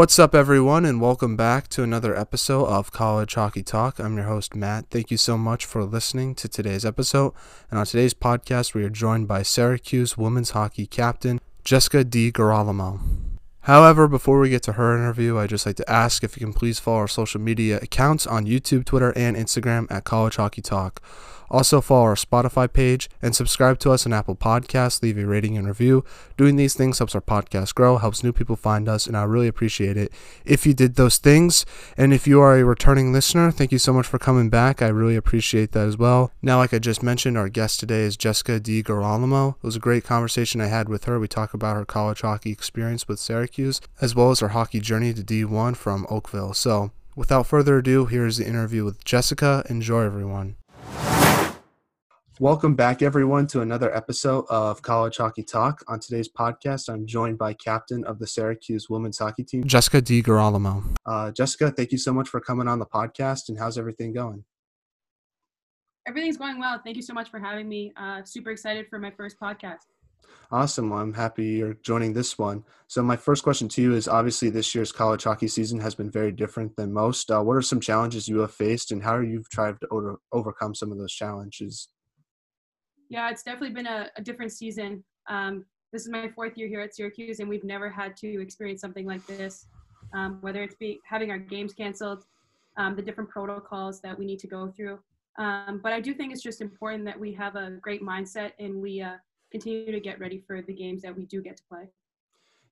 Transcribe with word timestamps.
What's 0.00 0.18
up, 0.18 0.34
everyone, 0.34 0.86
and 0.86 0.98
welcome 0.98 1.36
back 1.36 1.68
to 1.68 1.82
another 1.82 2.16
episode 2.16 2.64
of 2.68 2.90
College 2.90 3.34
Hockey 3.34 3.62
Talk. 3.62 3.98
I'm 3.98 4.16
your 4.16 4.24
host, 4.24 4.54
Matt. 4.54 4.86
Thank 4.90 5.10
you 5.10 5.18
so 5.18 5.36
much 5.36 5.66
for 5.66 5.84
listening 5.84 6.34
to 6.36 6.48
today's 6.48 6.86
episode. 6.86 7.34
And 7.70 7.78
on 7.78 7.84
today's 7.84 8.14
podcast, 8.14 8.72
we 8.72 8.82
are 8.82 8.88
joined 8.88 9.28
by 9.28 9.42
Syracuse 9.42 10.16
women's 10.16 10.52
hockey 10.52 10.86
captain, 10.86 11.38
Jessica 11.64 12.02
DiGirolamo. 12.02 13.29
However, 13.62 14.08
before 14.08 14.40
we 14.40 14.48
get 14.48 14.62
to 14.64 14.72
her 14.72 14.96
interview, 14.96 15.38
I'd 15.38 15.50
just 15.50 15.66
like 15.66 15.76
to 15.76 15.90
ask 15.90 16.24
if 16.24 16.36
you 16.36 16.46
can 16.46 16.54
please 16.54 16.78
follow 16.78 16.98
our 16.98 17.08
social 17.08 17.40
media 17.40 17.78
accounts 17.82 18.26
on 18.26 18.46
YouTube, 18.46 18.84
Twitter, 18.84 19.12
and 19.16 19.36
Instagram 19.36 19.86
at 19.90 20.04
College 20.04 20.36
Hockey 20.36 20.62
Talk. 20.62 21.02
Also, 21.50 21.80
follow 21.80 22.04
our 22.04 22.14
Spotify 22.14 22.72
page 22.72 23.10
and 23.20 23.34
subscribe 23.34 23.80
to 23.80 23.90
us 23.90 24.06
on 24.06 24.12
Apple 24.12 24.36
Podcasts. 24.36 25.02
Leave 25.02 25.18
a 25.18 25.26
rating 25.26 25.58
and 25.58 25.66
review. 25.66 26.04
Doing 26.36 26.54
these 26.54 26.74
things 26.74 26.98
helps 26.98 27.14
our 27.14 27.20
podcast 27.20 27.74
grow, 27.74 27.98
helps 27.98 28.22
new 28.22 28.32
people 28.32 28.54
find 28.54 28.88
us, 28.88 29.08
and 29.08 29.16
I 29.16 29.24
really 29.24 29.48
appreciate 29.48 29.96
it 29.96 30.12
if 30.44 30.64
you 30.64 30.74
did 30.74 30.94
those 30.94 31.18
things. 31.18 31.66
And 31.96 32.14
if 32.14 32.28
you 32.28 32.40
are 32.40 32.56
a 32.56 32.64
returning 32.64 33.12
listener, 33.12 33.50
thank 33.50 33.72
you 33.72 33.78
so 33.78 33.92
much 33.92 34.06
for 34.06 34.18
coming 34.18 34.48
back. 34.48 34.80
I 34.80 34.88
really 34.88 35.16
appreciate 35.16 35.72
that 35.72 35.88
as 35.88 35.98
well. 35.98 36.30
Now, 36.40 36.58
like 36.58 36.72
I 36.72 36.78
just 36.78 37.02
mentioned, 37.02 37.36
our 37.36 37.48
guest 37.48 37.80
today 37.80 38.02
is 38.02 38.16
Jessica 38.16 38.60
DiGirolamo. 38.60 39.56
It 39.56 39.62
was 39.64 39.74
a 39.74 39.80
great 39.80 40.04
conversation 40.04 40.60
I 40.60 40.68
had 40.68 40.88
with 40.88 41.04
her. 41.04 41.18
We 41.18 41.26
talk 41.26 41.52
about 41.52 41.74
her 41.74 41.84
college 41.84 42.20
hockey 42.20 42.52
experience 42.52 43.08
with 43.08 43.18
Syracuse, 43.18 43.49
as 44.00 44.14
well 44.14 44.30
as 44.30 44.40
her 44.40 44.48
hockey 44.48 44.80
journey 44.80 45.12
to 45.12 45.22
D1 45.22 45.76
from 45.76 46.06
Oakville. 46.08 46.54
So, 46.54 46.92
without 47.16 47.46
further 47.46 47.78
ado, 47.78 48.06
here's 48.06 48.36
the 48.36 48.46
interview 48.46 48.84
with 48.84 49.04
Jessica. 49.04 49.64
Enjoy, 49.68 50.02
everyone. 50.02 50.56
Welcome 52.40 52.74
back, 52.74 53.02
everyone, 53.02 53.46
to 53.48 53.60
another 53.60 53.94
episode 53.94 54.46
of 54.48 54.80
College 54.80 55.18
Hockey 55.18 55.42
Talk. 55.42 55.82
On 55.88 56.00
today's 56.00 56.26
podcast, 56.26 56.88
I'm 56.88 57.06
joined 57.06 57.36
by 57.36 57.52
captain 57.52 58.02
of 58.04 58.18
the 58.18 58.26
Syracuse 58.26 58.88
women's 58.88 59.18
hockey 59.18 59.44
team, 59.44 59.64
Jessica 59.64 60.00
DiGirolamo. 60.00 60.82
Uh, 61.04 61.30
Jessica, 61.32 61.70
thank 61.70 61.92
you 61.92 61.98
so 61.98 62.14
much 62.14 62.30
for 62.30 62.40
coming 62.40 62.66
on 62.66 62.78
the 62.78 62.86
podcast. 62.86 63.50
And 63.50 63.58
how's 63.58 63.76
everything 63.76 64.14
going? 64.14 64.44
Everything's 66.06 66.38
going 66.38 66.58
well. 66.58 66.80
Thank 66.82 66.96
you 66.96 67.02
so 67.02 67.12
much 67.12 67.30
for 67.30 67.38
having 67.38 67.68
me. 67.68 67.92
Uh, 67.94 68.22
super 68.24 68.50
excited 68.50 68.86
for 68.88 68.98
my 68.98 69.10
first 69.10 69.38
podcast. 69.38 69.84
Awesome. 70.52 70.90
Well, 70.90 70.98
I'm 70.98 71.14
happy 71.14 71.44
you're 71.44 71.74
joining 71.74 72.12
this 72.12 72.36
one. 72.36 72.64
So, 72.88 73.02
my 73.02 73.16
first 73.16 73.44
question 73.44 73.68
to 73.68 73.82
you 73.82 73.94
is 73.94 74.08
obviously 74.08 74.50
this 74.50 74.74
year's 74.74 74.90
college 74.90 75.22
hockey 75.22 75.46
season 75.46 75.78
has 75.78 75.94
been 75.94 76.10
very 76.10 76.32
different 76.32 76.74
than 76.76 76.92
most. 76.92 77.30
Uh, 77.30 77.40
what 77.40 77.56
are 77.56 77.62
some 77.62 77.80
challenges 77.80 78.28
you 78.28 78.40
have 78.40 78.52
faced, 78.52 78.90
and 78.90 79.02
how 79.02 79.14
are 79.14 79.22
you 79.22 79.44
tried 79.52 79.80
to 79.80 79.88
over- 79.92 80.18
overcome 80.32 80.74
some 80.74 80.90
of 80.90 80.98
those 80.98 81.12
challenges? 81.12 81.88
Yeah, 83.08 83.30
it's 83.30 83.44
definitely 83.44 83.74
been 83.74 83.86
a, 83.86 84.08
a 84.16 84.22
different 84.22 84.52
season. 84.52 85.04
Um, 85.28 85.64
this 85.92 86.02
is 86.02 86.08
my 86.10 86.28
fourth 86.28 86.56
year 86.56 86.68
here 86.68 86.80
at 86.80 86.94
Syracuse, 86.94 87.38
and 87.38 87.48
we've 87.48 87.64
never 87.64 87.88
had 87.88 88.16
to 88.18 88.42
experience 88.42 88.80
something 88.80 89.06
like 89.06 89.24
this. 89.26 89.66
Um, 90.12 90.38
whether 90.40 90.62
it's 90.62 90.74
be 90.74 90.98
having 91.04 91.30
our 91.30 91.38
games 91.38 91.72
canceled, 91.72 92.24
um, 92.76 92.96
the 92.96 93.02
different 93.02 93.30
protocols 93.30 94.00
that 94.00 94.18
we 94.18 94.24
need 94.24 94.40
to 94.40 94.48
go 94.48 94.68
through. 94.68 94.98
Um, 95.38 95.80
but 95.82 95.92
I 95.92 96.00
do 96.00 96.12
think 96.12 96.32
it's 96.32 96.42
just 96.42 96.60
important 96.60 97.04
that 97.04 97.18
we 97.18 97.32
have 97.34 97.56
a 97.56 97.78
great 97.80 98.02
mindset 98.02 98.52
and 98.58 98.80
we 98.80 99.00
uh, 99.00 99.16
continue 99.50 99.92
to 99.92 100.00
get 100.00 100.20
ready 100.20 100.42
for 100.46 100.62
the 100.62 100.72
games 100.72 101.02
that 101.02 101.16
we 101.16 101.26
do 101.26 101.42
get 101.42 101.56
to 101.56 101.62
play. 101.68 101.88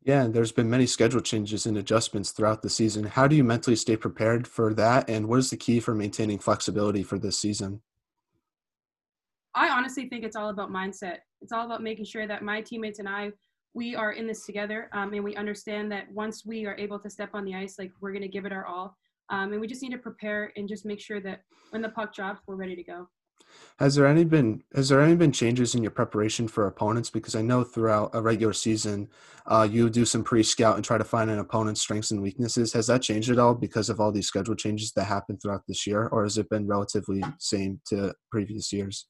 Yeah, 0.02 0.22
and 0.22 0.32
there's 0.32 0.53
been 0.53 0.70
many 0.70 0.86
schedule 0.86 1.20
changes 1.20 1.66
and 1.66 1.76
adjustments 1.76 2.30
throughout 2.30 2.62
the 2.62 2.70
season. 2.70 3.04
How 3.04 3.26
do 3.26 3.36
you 3.36 3.44
mentally 3.44 3.76
stay 3.76 3.97
prepared 3.97 4.47
for 4.47 4.72
that, 4.75 5.10
and 5.10 5.28
what 5.28 5.41
is 5.41 5.50
the 5.50 5.56
key 5.56 5.80
for 5.80 5.94
maintaining 5.94 6.38
flexibility 6.38 7.03
for 7.03 7.19
this 7.19 7.38
season? 7.38 7.82
I 9.54 9.69
honestly 9.70 10.08
think 10.08 10.25
it's 10.25 10.36
all 10.36 10.50
about 10.50 10.70
mindset. 10.70 11.19
It's 11.41 11.53
all 11.53 11.66
about 11.66 11.82
making 11.82 12.04
sure 12.04 12.26
that 12.26 12.42
my 12.42 12.60
teammates 12.60 13.00
and 13.00 13.08
I, 13.08 13.32
we 13.74 13.97
are 13.97 14.12
in 14.12 14.26
this 14.26 14.47
together, 14.47 14.88
um, 14.92 15.12
and 15.12 15.24
we 15.24 15.34
understand 15.36 15.91
that 15.92 16.10
once 16.12 16.47
we 16.47 16.64
are 16.64 16.76
able 16.76 17.00
to 17.00 17.10
step 17.10 17.30
on 17.34 17.44
the 17.44 17.54
ice, 17.54 17.78
like 17.78 17.92
we're 18.00 18.12
going 18.12 18.22
to 18.22 18.28
give 18.28 18.47
it 18.47 18.53
our 18.53 18.66
all, 18.66 18.97
um, 19.30 19.53
and 19.53 19.60
we 19.60 19.66
just 19.66 19.82
need 19.82 19.92
to 19.92 19.98
prepare 19.98 20.53
and 20.56 20.69
just 20.69 20.86
make 20.86 21.00
sure 21.00 21.20
that 21.20 21.42
when 21.70 21.82
the 21.82 21.88
puck 21.88 22.14
drops, 22.14 22.41
we're 22.47 22.54
ready 22.54 22.76
to 22.76 22.84
go. 22.84 23.08
Has 23.78 23.94
there 23.94 24.06
any 24.06 24.25
been 24.25 24.65
has 24.75 24.88
there 24.88 25.00
any 25.00 25.15
been 25.15 25.31
changes 25.31 25.75
in 25.76 25.82
your 25.82 25.93
preparation 25.93 26.49
for 26.49 26.66
opponents? 26.66 27.10
Because 27.10 27.37
I 27.37 27.43
know 27.43 27.62
throughout 27.62 28.10
a 28.12 28.21
regular 28.21 28.53
season, 28.53 29.09
uh, 29.47 29.69
you 29.71 29.88
do 29.88 30.04
some 30.04 30.25
pre-scout 30.25 30.75
and 30.75 30.84
try 30.84 30.99
to 30.99 31.04
find 31.04 31.31
an 31.31 31.38
opponent's 31.38 31.81
strengths 31.81 32.10
and 32.10 32.21
weaknesses. 32.21 32.72
Has 32.72 32.88
that 32.88 33.03
changed 33.03 33.31
at 33.31 33.38
all 33.38 33.54
because 33.54 33.88
of 33.88 34.00
all 34.00 34.10
these 34.10 34.27
schedule 34.27 34.56
changes 34.56 34.93
that 34.93 35.04
happened 35.04 35.41
throughout 35.41 35.62
this 35.69 35.87
year, 35.87 36.09
or 36.09 36.25
has 36.25 36.38
it 36.38 36.48
been 36.48 36.66
relatively 36.66 37.22
same 37.38 37.81
to 37.87 38.12
previous 38.32 38.72
years? 38.72 39.06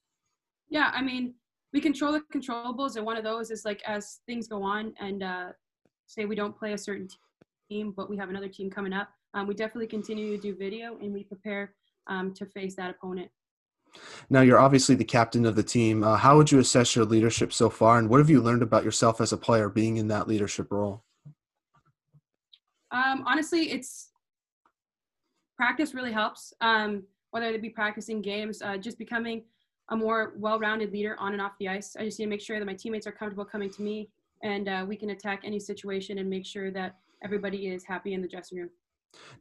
Yeah, 0.69 0.91
I 0.93 1.01
mean, 1.01 1.33
we 1.73 1.81
control 1.81 2.11
the 2.11 2.21
controllables, 2.31 2.95
and 2.95 3.05
one 3.05 3.17
of 3.17 3.23
those 3.23 3.49
is 3.49 3.65
like 3.65 3.81
as 3.87 4.19
things 4.27 4.47
go 4.47 4.61
on, 4.61 4.93
and 4.99 5.23
uh, 5.23 5.47
say 6.05 6.25
we 6.25 6.35
don't 6.35 6.57
play 6.57 6.73
a 6.73 6.77
certain 6.77 7.07
team, 7.71 7.91
but 7.97 8.07
we 8.07 8.17
have 8.17 8.29
another 8.29 8.49
team 8.49 8.69
coming 8.69 8.93
up. 8.93 9.09
Um, 9.33 9.47
we 9.47 9.55
definitely 9.55 9.87
continue 9.87 10.35
to 10.35 10.41
do 10.41 10.55
video, 10.55 10.97
and 10.99 11.11
we 11.11 11.23
prepare 11.23 11.73
um, 12.05 12.35
to 12.35 12.45
face 12.45 12.75
that 12.75 12.91
opponent. 12.91 13.31
Now, 14.29 14.41
you're 14.41 14.59
obviously 14.59 14.95
the 14.95 15.03
captain 15.03 15.45
of 15.45 15.55
the 15.55 15.63
team. 15.63 16.03
Uh, 16.03 16.17
how 16.17 16.37
would 16.37 16.51
you 16.51 16.59
assess 16.59 16.95
your 16.95 17.05
leadership 17.05 17.51
so 17.51 17.69
far, 17.69 17.97
and 17.97 18.09
what 18.09 18.19
have 18.19 18.29
you 18.29 18.41
learned 18.41 18.61
about 18.61 18.83
yourself 18.83 19.21
as 19.21 19.33
a 19.33 19.37
player 19.37 19.69
being 19.69 19.97
in 19.97 20.07
that 20.09 20.27
leadership 20.27 20.71
role? 20.71 21.03
Um, 22.91 23.23
honestly, 23.27 23.71
it's 23.71 24.09
practice 25.57 25.93
really 25.93 26.11
helps. 26.11 26.53
Um, 26.61 27.03
whether 27.31 27.47
it 27.47 27.61
be 27.61 27.69
practicing 27.69 28.21
games, 28.21 28.61
uh, 28.61 28.77
just 28.77 28.97
becoming 28.97 29.43
a 29.89 29.95
more 29.95 30.33
well-rounded 30.37 30.91
leader 30.91 31.15
on 31.19 31.33
and 31.33 31.41
off 31.41 31.53
the 31.59 31.67
ice. 31.67 31.95
I 31.97 32.05
just 32.05 32.19
need 32.19 32.25
to 32.25 32.29
make 32.29 32.41
sure 32.41 32.59
that 32.59 32.65
my 32.65 32.73
teammates 32.73 33.07
are 33.07 33.11
comfortable 33.11 33.45
coming 33.45 33.69
to 33.71 33.81
me, 33.81 34.09
and 34.43 34.67
uh, 34.67 34.85
we 34.87 34.95
can 34.95 35.11
attack 35.11 35.41
any 35.43 35.59
situation 35.59 36.19
and 36.19 36.29
make 36.29 36.45
sure 36.45 36.71
that 36.71 36.97
everybody 37.23 37.67
is 37.67 37.83
happy 37.83 38.13
in 38.13 38.21
the 38.21 38.27
dressing 38.27 38.59
room. 38.59 38.69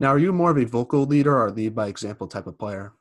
Now, 0.00 0.08
are 0.08 0.18
you 0.18 0.32
more 0.32 0.50
of 0.50 0.58
a 0.58 0.64
vocal 0.64 1.04
leader 1.04 1.38
or 1.38 1.50
lead 1.50 1.74
by 1.74 1.88
example 1.88 2.26
type 2.26 2.46
of 2.46 2.58
player? 2.58 2.92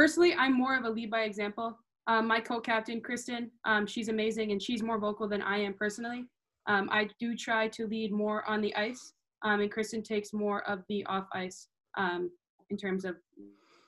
Personally, 0.00 0.32
I'm 0.32 0.54
more 0.54 0.74
of 0.78 0.86
a 0.86 0.88
lead 0.88 1.10
by 1.10 1.24
example. 1.24 1.78
Um, 2.06 2.26
my 2.26 2.40
co-captain, 2.40 3.02
Kristen, 3.02 3.50
um, 3.66 3.86
she's 3.86 4.08
amazing 4.08 4.50
and 4.50 4.62
she's 4.62 4.82
more 4.82 4.98
vocal 4.98 5.28
than 5.28 5.42
I 5.42 5.58
am 5.58 5.74
personally. 5.74 6.24
Um, 6.66 6.88
I 6.90 7.10
do 7.20 7.36
try 7.36 7.68
to 7.68 7.86
lead 7.86 8.10
more 8.10 8.48
on 8.48 8.62
the 8.62 8.74
ice, 8.76 9.12
um, 9.42 9.60
and 9.60 9.70
Kristen 9.70 10.02
takes 10.02 10.32
more 10.32 10.66
of 10.66 10.82
the 10.88 11.04
off 11.04 11.26
ice 11.34 11.68
um, 11.98 12.30
in 12.70 12.78
terms 12.78 13.04
of 13.04 13.16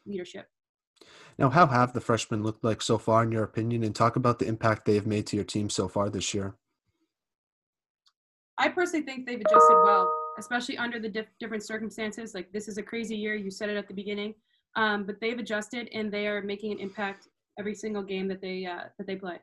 leadership. 0.04 0.48
Now, 1.38 1.48
how 1.48 1.66
have 1.66 1.94
the 1.94 2.00
freshmen 2.02 2.42
looked 2.42 2.62
like 2.62 2.82
so 2.82 2.98
far, 2.98 3.22
in 3.22 3.32
your 3.32 3.44
opinion, 3.44 3.82
and 3.82 3.94
talk 3.94 4.16
about 4.16 4.38
the 4.38 4.46
impact 4.46 4.84
they 4.84 4.96
have 4.96 5.06
made 5.06 5.26
to 5.28 5.36
your 5.36 5.46
team 5.46 5.70
so 5.70 5.88
far 5.88 6.10
this 6.10 6.34
year? 6.34 6.56
I 8.58 8.68
personally 8.68 9.06
think 9.06 9.24
they've 9.24 9.40
adjusted 9.40 9.80
well, 9.82 10.12
especially 10.38 10.76
under 10.76 11.00
the 11.00 11.08
diff- 11.08 11.32
different 11.40 11.62
circumstances. 11.62 12.34
Like 12.34 12.52
this 12.52 12.68
is 12.68 12.76
a 12.76 12.82
crazy 12.82 13.16
year. 13.16 13.34
You 13.34 13.50
said 13.50 13.70
it 13.70 13.78
at 13.78 13.88
the 13.88 13.94
beginning, 13.94 14.34
um, 14.76 15.04
but 15.04 15.20
they've 15.20 15.38
adjusted 15.38 15.88
and 15.92 16.10
they 16.10 16.26
are 16.26 16.42
making 16.42 16.72
an 16.72 16.78
impact 16.78 17.28
every 17.58 17.74
single 17.74 18.02
game 18.02 18.28
that 18.28 18.40
they 18.40 18.64
uh, 18.64 18.84
that 18.98 19.06
they 19.06 19.16
play. 19.16 19.38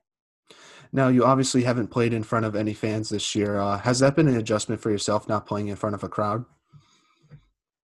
Now, 0.91 1.09
you 1.09 1.25
obviously 1.25 1.63
haven't 1.63 1.89
played 1.89 2.13
in 2.13 2.23
front 2.23 2.45
of 2.45 2.55
any 2.55 2.73
fans 2.73 3.09
this 3.09 3.35
year. 3.35 3.59
Uh, 3.59 3.77
has 3.77 3.99
that 3.99 4.15
been 4.15 4.27
an 4.27 4.37
adjustment 4.37 4.81
for 4.81 4.89
yourself, 4.89 5.27
not 5.27 5.45
playing 5.45 5.67
in 5.67 5.75
front 5.75 5.93
of 5.93 6.03
a 6.03 6.09
crowd? 6.09 6.43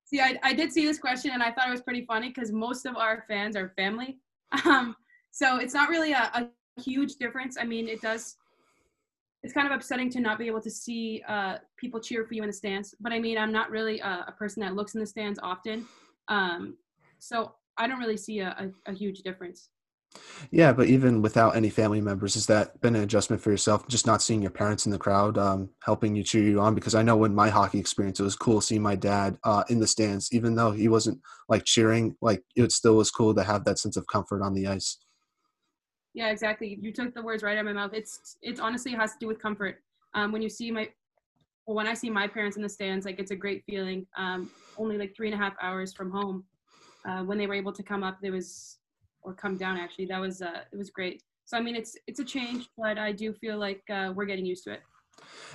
See, 0.06 0.20
I, 0.22 0.40
I 0.44 0.54
did 0.54 0.72
see 0.72 0.86
this 0.86 0.98
question 0.98 1.32
and 1.32 1.44
I 1.44 1.52
thought 1.52 1.68
it 1.68 1.72
was 1.72 1.82
pretty 1.82 2.06
funny 2.06 2.30
because 2.30 2.52
most 2.52 2.86
of 2.86 2.96
our 2.96 3.24
fans 3.28 3.56
are 3.56 3.74
family. 3.76 4.18
Um, 4.64 4.96
so 5.32 5.58
it's 5.58 5.74
not 5.74 5.90
really 5.90 6.14
a, 6.14 6.32
a, 6.34 6.48
huge 6.82 7.16
difference. 7.16 7.58
I 7.60 7.66
mean, 7.66 7.90
it 7.90 8.02
does, 8.02 8.38
it's 9.44 9.54
kind 9.54 9.68
of 9.68 9.74
upsetting 9.74 10.10
to 10.12 10.22
not 10.22 10.38
be 10.38 10.48
able 10.48 10.62
to 10.62 10.70
see 10.70 11.24
uh, 11.28 11.58
people 11.78 12.00
cheer 12.00 12.26
for 12.26 12.36
you 12.36 12.42
in 12.44 12.48
the 12.48 12.54
stands. 12.54 12.96
But 13.02 13.12
I 13.12 13.20
mean, 13.20 13.38
I'm 13.38 13.52
not 13.52 13.70
really 13.70 14.00
a, 14.00 14.26
a 14.28 14.34
person 14.38 14.62
that 14.62 14.76
looks 14.76 14.94
in 14.94 15.02
the 15.02 15.06
stands 15.06 15.40
often. 15.42 15.86
Um, 16.30 16.78
so 17.20 17.54
I 17.78 17.88
don't 17.88 18.00
really 18.00 18.18
see 18.18 18.40
a, 18.40 18.72
a, 18.86 18.92
a 18.92 18.94
huge 18.94 19.20
difference. 19.20 19.70
Yeah, 20.52 20.72
but 20.72 20.88
even 20.88 21.22
without 21.22 21.56
any 21.56 21.70
family 21.70 22.02
members, 22.02 22.36
has 22.36 22.46
that 22.48 22.80
been 22.82 22.96
an 22.96 23.04
adjustment 23.04 23.42
for 23.42 23.52
yourself? 23.52 23.88
Just 23.88 24.08
not 24.08 24.22
seeing 24.22 24.42
your 24.42 24.52
parents 24.52 24.86
in 24.86 24.92
the 24.92 24.98
crowd, 24.98 25.38
um, 25.38 25.70
helping 25.84 26.16
you 26.16 26.24
cheer 26.24 26.44
you 26.44 26.62
on? 26.62 26.76
Because 26.76 26.96
I 26.96 27.04
know 27.04 27.24
in 27.26 27.36
my 27.36 27.50
hockey 27.50 27.80
experience, 27.80 28.20
it 28.20 28.24
was 28.24 28.36
cool 28.36 28.62
seeing 28.62 28.82
my 28.82 28.96
dad 28.96 29.38
uh, 29.44 29.64
in 29.70 29.80
the 29.80 29.88
stands, 29.88 30.30
even 30.32 30.56
though 30.56 30.72
he 30.72 30.88
wasn't 30.88 31.20
like 31.50 31.66
cheering. 31.66 32.16
Like 32.22 32.44
it 32.56 32.72
still 32.72 32.96
was 32.96 33.12
cool 33.12 33.34
to 33.36 33.44
have 33.44 33.66
that 33.66 33.80
sense 33.80 33.98
of 33.98 34.08
comfort 34.08 34.42
on 34.42 34.54
the 34.54 34.68
ice. 34.68 34.98
Yeah, 36.14 36.30
exactly. 36.30 36.80
You 36.82 36.94
took 36.94 37.14
the 37.14 37.22
words 37.22 37.44
right 37.44 37.58
out 37.58 37.66
of 37.68 37.74
my 37.74 37.74
mouth. 37.74 37.92
It's 37.94 38.38
it's 38.42 38.62
honestly 38.62 38.94
it 38.94 39.00
has 39.00 39.12
to 39.14 39.18
do 39.20 39.28
with 39.28 39.42
comfort. 39.42 39.82
Um, 40.14 40.32
when 40.32 40.42
you 40.42 40.50
see 40.50 40.72
my, 40.72 40.90
well, 41.68 41.76
when 41.76 41.88
I 41.88 41.94
see 41.94 42.10
my 42.10 42.26
parents 42.26 42.56
in 42.56 42.64
the 42.64 42.70
stands, 42.70 43.06
like 43.06 43.20
it's 43.20 43.32
a 43.32 43.36
great 43.36 43.64
feeling. 43.66 44.08
Um, 44.18 44.50
only 44.78 44.98
like 44.98 45.14
three 45.14 45.28
and 45.28 45.36
a 45.36 45.44
half 45.44 45.56
hours 45.62 45.94
from 45.94 46.10
home, 46.10 46.46
uh, 47.08 47.24
when 47.24 47.38
they 47.38 47.48
were 47.48 47.54
able 47.54 47.74
to 47.74 47.84
come 47.84 48.04
up, 48.04 48.18
there 48.22 48.32
was 48.32 48.78
or 49.26 49.34
come 49.34 49.58
down 49.58 49.78
actually 49.78 50.06
that 50.06 50.22
was 50.22 50.42
uh 50.42 50.62
it 50.72 50.78
was 50.78 50.90
great. 50.90 51.22
So 51.46 51.58
i 51.58 51.62
mean 51.62 51.76
it's 51.76 51.98
it's 52.08 52.20
a 52.20 52.26
change 52.26 52.70
but 52.78 52.98
i 52.98 53.12
do 53.12 53.34
feel 53.34 53.58
like 53.58 53.82
uh, 53.90 54.14
we're 54.16 54.26
getting 54.26 54.46
used 54.46 54.64
to 54.66 54.74
it. 54.74 54.82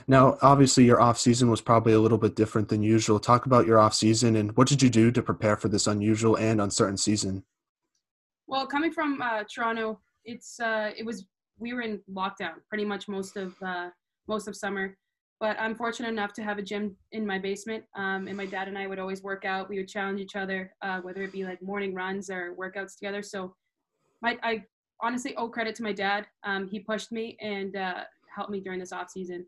Now 0.08 0.38
obviously 0.42 0.84
your 0.84 1.00
off 1.00 1.18
season 1.18 1.50
was 1.50 1.60
probably 1.60 1.92
a 1.92 2.00
little 2.00 2.18
bit 2.18 2.34
different 2.34 2.68
than 2.68 2.82
usual. 2.82 3.20
Talk 3.20 3.46
about 3.46 3.66
your 3.66 3.78
off 3.78 3.94
season 3.94 4.36
and 4.36 4.56
what 4.56 4.68
did 4.68 4.82
you 4.82 4.90
do 4.90 5.10
to 5.12 5.22
prepare 5.22 5.56
for 5.56 5.68
this 5.68 5.86
unusual 5.86 6.36
and 6.36 6.60
uncertain 6.60 6.96
season? 6.96 7.44
Well 8.46 8.66
coming 8.66 8.92
from 8.92 9.22
uh, 9.22 9.44
toronto 9.52 10.00
it's 10.24 10.60
uh 10.60 10.90
it 10.96 11.04
was 11.04 11.26
we 11.58 11.72
were 11.72 11.82
in 11.82 12.00
lockdown 12.10 12.54
pretty 12.68 12.84
much 12.84 13.08
most 13.08 13.36
of 13.36 13.54
uh 13.62 13.88
most 14.28 14.48
of 14.48 14.56
summer 14.56 14.96
but 15.40 15.58
I'm 15.58 15.74
fortunate 15.74 16.10
enough 16.10 16.34
to 16.34 16.42
have 16.42 16.58
a 16.58 16.62
gym 16.62 16.94
in 17.12 17.26
my 17.26 17.38
basement. 17.38 17.84
Um, 17.96 18.28
and 18.28 18.36
my 18.36 18.44
dad 18.44 18.68
and 18.68 18.76
I 18.76 18.86
would 18.86 18.98
always 18.98 19.22
work 19.22 19.46
out. 19.46 19.70
We 19.70 19.78
would 19.78 19.88
challenge 19.88 20.20
each 20.20 20.36
other, 20.36 20.72
uh, 20.82 21.00
whether 21.00 21.22
it 21.22 21.32
be 21.32 21.44
like 21.44 21.62
morning 21.62 21.94
runs 21.94 22.28
or 22.28 22.54
workouts 22.60 22.96
together. 22.98 23.22
So 23.22 23.54
my, 24.20 24.38
I 24.42 24.64
honestly 25.02 25.34
owe 25.36 25.48
credit 25.48 25.74
to 25.76 25.82
my 25.82 25.94
dad. 25.94 26.26
Um, 26.44 26.68
he 26.68 26.78
pushed 26.78 27.10
me 27.10 27.38
and 27.40 27.74
uh, 27.74 28.04
helped 28.34 28.50
me 28.50 28.60
during 28.60 28.78
this 28.78 28.92
off 28.92 29.10
season. 29.10 29.46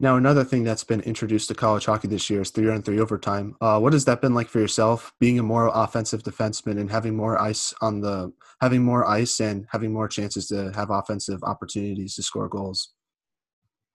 Now, 0.00 0.16
another 0.16 0.44
thing 0.44 0.64
that's 0.64 0.82
been 0.82 1.02
introduced 1.02 1.46
to 1.48 1.54
college 1.54 1.84
hockey 1.84 2.08
this 2.08 2.28
year 2.30 2.40
is 2.40 2.50
three 2.50 2.70
on 2.70 2.82
three 2.82 2.98
overtime. 2.98 3.54
Uh, 3.60 3.78
what 3.78 3.92
has 3.92 4.06
that 4.06 4.20
been 4.20 4.34
like 4.34 4.48
for 4.48 4.58
yourself, 4.58 5.12
being 5.20 5.38
a 5.38 5.42
more 5.42 5.70
offensive 5.72 6.22
defenseman 6.22 6.80
and 6.80 6.90
having 6.90 7.14
more 7.14 7.40
ice 7.40 7.72
on 7.80 8.00
the 8.00 8.32
having 8.60 8.82
more 8.82 9.06
ice 9.06 9.40
and 9.40 9.66
having 9.70 9.92
more 9.92 10.08
chances 10.08 10.48
to 10.48 10.72
have 10.74 10.90
offensive 10.90 11.44
opportunities 11.44 12.16
to 12.16 12.22
score 12.22 12.48
goals? 12.48 12.94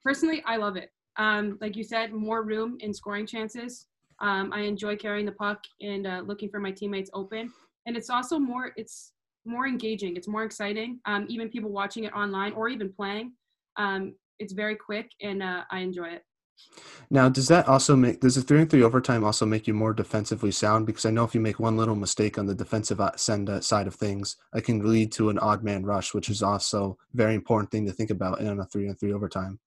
Personally, 0.06 0.42
I 0.46 0.56
love 0.56 0.78
it. 0.78 0.92
Um, 1.18 1.58
like 1.62 1.76
you 1.76 1.84
said, 1.84 2.14
more 2.14 2.44
room 2.44 2.78
in 2.80 2.94
scoring 2.94 3.26
chances. 3.26 3.88
Um, 4.20 4.52
I 4.54 4.62
enjoy 4.62 4.96
carrying 4.96 5.26
the 5.26 5.32
puck 5.32 5.64
and 5.82 6.08
uh, 6.08 6.24
looking 6.26 6.50
for 6.50 6.60
my 6.60 6.72
teammates 6.72 7.10
open, 7.14 7.52
and 7.86 7.96
it's 7.96 8.10
also 8.10 8.40
more 8.40 8.72
it's 8.78 9.14
more 9.46 9.68
engaging. 9.68 10.16
It's 10.16 10.28
more 10.28 10.44
exciting. 10.44 11.00
Um, 11.06 11.26
even 11.30 11.50
people 11.50 11.72
watching 11.72 12.04
it 12.04 12.14
online 12.14 12.54
or 12.54 12.70
even 12.70 12.92
playing. 12.92 13.34
Um, 13.78 14.14
it's 14.40 14.54
very 14.54 14.76
quick 14.76 15.12
and 15.22 15.42
uh, 15.42 15.64
I 15.72 15.80
enjoy 15.80 16.10
it. 16.10 16.24
Now, 17.10 17.30
does 17.30 17.48
that 17.50 17.68
also 17.68 17.96
make 17.96 18.20
does 18.20 18.36
the 18.36 18.42
three 18.42 18.60
and 18.60 18.70
three 18.70 18.84
overtime 18.84 19.24
also 19.24 19.46
make 19.46 19.68
you 19.68 19.74
more 19.74 19.94
defensively 19.94 20.52
sound? 20.52 20.86
Because 20.86 21.06
I 21.06 21.12
know 21.12 21.24
if 21.24 21.36
you 21.36 21.42
make 21.42 21.60
one 21.60 21.78
little 21.78 21.96
mistake 21.96 22.38
on 22.38 22.48
the 22.48 22.56
defensive 22.56 23.00
uh, 23.00 23.16
send 23.16 23.50
uh, 23.50 23.62
side 23.62 23.88
of 23.88 23.96
things, 23.96 24.38
it 24.56 24.62
can 24.62 24.80
lead 24.90 25.12
to 25.14 25.30
an 25.30 25.38
odd 25.40 25.64
man 25.64 25.86
rush, 25.86 26.14
which 26.14 26.30
is 26.30 26.42
also 26.42 26.98
a 27.14 27.18
very 27.18 27.36
important 27.36 27.72
thing 27.72 27.86
to 27.86 27.92
think 27.92 28.10
about 28.10 28.42
in 28.42 28.60
a 28.60 28.66
three 28.66 28.88
and 28.88 29.00
three 29.00 29.14
overtime. 29.14 29.60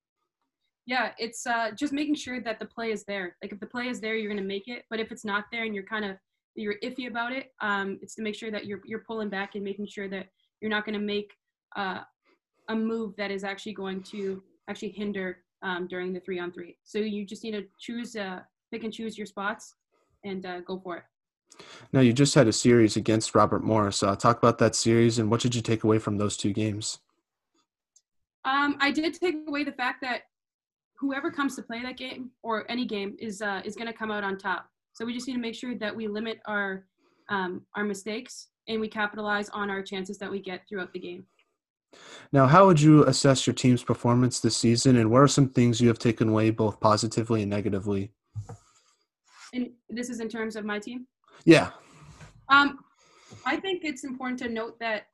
Yeah, 0.90 1.12
it's 1.18 1.46
uh, 1.46 1.70
just 1.70 1.92
making 1.92 2.16
sure 2.16 2.40
that 2.40 2.58
the 2.58 2.66
play 2.66 2.90
is 2.90 3.04
there. 3.04 3.36
Like 3.40 3.52
if 3.52 3.60
the 3.60 3.66
play 3.66 3.86
is 3.86 4.00
there, 4.00 4.16
you're 4.16 4.28
going 4.28 4.42
to 4.42 4.48
make 4.48 4.66
it. 4.66 4.86
But 4.90 4.98
if 4.98 5.12
it's 5.12 5.24
not 5.24 5.44
there 5.52 5.62
and 5.62 5.72
you're 5.72 5.84
kind 5.84 6.04
of 6.04 6.16
you're 6.56 6.80
iffy 6.82 7.06
about 7.06 7.30
it, 7.30 7.52
um, 7.60 8.00
it's 8.02 8.16
to 8.16 8.22
make 8.22 8.34
sure 8.34 8.50
that 8.50 8.66
you're 8.66 8.80
you're 8.84 9.04
pulling 9.06 9.28
back 9.28 9.54
and 9.54 9.62
making 9.62 9.86
sure 9.86 10.08
that 10.08 10.26
you're 10.60 10.68
not 10.68 10.84
going 10.84 10.98
to 10.98 11.06
make 11.14 11.30
uh, 11.76 12.00
a 12.70 12.74
move 12.74 13.14
that 13.18 13.30
is 13.30 13.44
actually 13.44 13.72
going 13.72 14.02
to 14.02 14.42
actually 14.68 14.88
hinder 14.88 15.38
um, 15.62 15.86
during 15.86 16.12
the 16.12 16.18
three 16.18 16.40
on 16.40 16.50
three. 16.50 16.76
So 16.82 16.98
you 16.98 17.24
just 17.24 17.44
need 17.44 17.52
to 17.52 17.66
choose, 17.78 18.16
uh, 18.16 18.40
pick 18.72 18.82
and 18.82 18.92
choose 18.92 19.16
your 19.16 19.28
spots 19.28 19.76
and 20.24 20.44
uh, 20.44 20.58
go 20.62 20.80
for 20.80 20.96
it. 20.96 21.04
Now, 21.92 22.00
you 22.00 22.12
just 22.12 22.34
had 22.34 22.48
a 22.48 22.52
series 22.52 22.96
against 22.96 23.36
Robert 23.36 23.62
Morris. 23.62 24.02
Uh, 24.02 24.16
talk 24.16 24.38
about 24.38 24.58
that 24.58 24.74
series 24.74 25.20
and 25.20 25.30
what 25.30 25.40
did 25.40 25.54
you 25.54 25.62
take 25.62 25.84
away 25.84 26.00
from 26.00 26.18
those 26.18 26.36
two 26.36 26.52
games? 26.52 26.98
Um, 28.44 28.76
I 28.80 28.90
did 28.90 29.14
take 29.14 29.36
away 29.46 29.62
the 29.62 29.72
fact 29.72 30.00
that 30.00 30.22
whoever 31.00 31.30
comes 31.30 31.56
to 31.56 31.62
play 31.62 31.82
that 31.82 31.96
game 31.96 32.30
or 32.42 32.70
any 32.70 32.84
game 32.84 33.16
is 33.18 33.40
uh, 33.40 33.62
is 33.64 33.74
going 33.74 33.86
to 33.86 33.92
come 33.92 34.10
out 34.10 34.22
on 34.22 34.36
top. 34.36 34.66
So 34.92 35.04
we 35.04 35.14
just 35.14 35.26
need 35.26 35.34
to 35.34 35.40
make 35.40 35.54
sure 35.54 35.74
that 35.76 35.96
we 35.96 36.06
limit 36.06 36.40
our 36.46 36.84
um, 37.30 37.62
our 37.74 37.84
mistakes 37.84 38.48
and 38.68 38.80
we 38.80 38.88
capitalize 38.88 39.48
on 39.50 39.70
our 39.70 39.82
chances 39.82 40.18
that 40.18 40.30
we 40.30 40.40
get 40.40 40.62
throughout 40.68 40.92
the 40.92 40.98
game. 40.98 41.24
Now, 42.32 42.46
how 42.46 42.66
would 42.66 42.80
you 42.80 43.04
assess 43.06 43.46
your 43.46 43.54
team's 43.54 43.82
performance 43.82 44.38
this 44.38 44.56
season, 44.56 44.96
and 44.96 45.10
what 45.10 45.22
are 45.22 45.28
some 45.28 45.48
things 45.48 45.80
you 45.80 45.88
have 45.88 45.98
taken 45.98 46.28
away 46.28 46.50
both 46.50 46.78
positively 46.80 47.42
and 47.42 47.50
negatively? 47.50 48.12
And 49.52 49.70
this 49.88 50.10
is 50.10 50.20
in 50.20 50.28
terms 50.28 50.54
of 50.54 50.64
my 50.64 50.78
team. 50.78 51.06
Yeah. 51.44 51.70
Um, 52.48 52.78
I 53.44 53.56
think 53.56 53.82
it's 53.84 54.04
important 54.04 54.38
to 54.40 54.48
note 54.48 54.78
that 54.80 55.06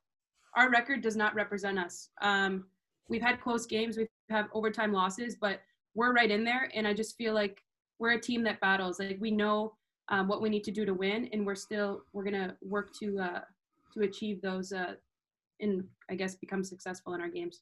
our 0.55 0.69
record 0.69 1.01
does 1.01 1.15
not 1.15 1.33
represent 1.33 1.79
us. 1.79 2.09
Um, 2.21 2.65
we've 3.09 3.21
had 3.21 3.41
close 3.41 3.65
games, 3.65 3.97
we've 3.97 4.07
had 4.29 4.45
overtime 4.53 4.91
losses, 4.91 5.35
but 5.39 5.61
we're 5.97 6.13
right 6.13 6.29
in 6.29 6.43
there, 6.43 6.69
and 6.75 6.87
I 6.87 6.93
just 6.93 7.17
feel 7.17 7.33
like 7.33 7.61
we're 7.99 8.11
a 8.11 8.21
team 8.21 8.43
that 8.43 8.61
battles. 8.61 8.99
Like 8.99 9.17
we 9.19 9.31
know 9.31 9.73
um, 10.09 10.27
what 10.27 10.41
we 10.41 10.49
need 10.49 10.63
to 10.65 10.71
do 10.71 10.85
to 10.85 10.93
win, 10.93 11.27
and 11.33 11.45
we're 11.45 11.55
still 11.55 12.03
we're 12.13 12.23
gonna 12.23 12.55
work 12.61 12.93
to 12.99 13.19
uh, 13.19 13.41
to 13.95 14.01
achieve 14.03 14.41
those 14.41 14.71
uh, 14.71 14.93
and 15.59 15.83
I 16.09 16.15
guess 16.15 16.35
become 16.35 16.63
successful 16.63 17.15
in 17.15 17.21
our 17.21 17.29
games. 17.29 17.61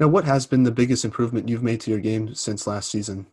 Now, 0.00 0.08
what 0.08 0.24
has 0.24 0.46
been 0.46 0.64
the 0.64 0.72
biggest 0.72 1.04
improvement 1.04 1.48
you've 1.48 1.62
made 1.62 1.80
to 1.82 1.90
your 1.90 2.00
game 2.00 2.34
since 2.34 2.66
last 2.66 2.90
season? 2.90 3.26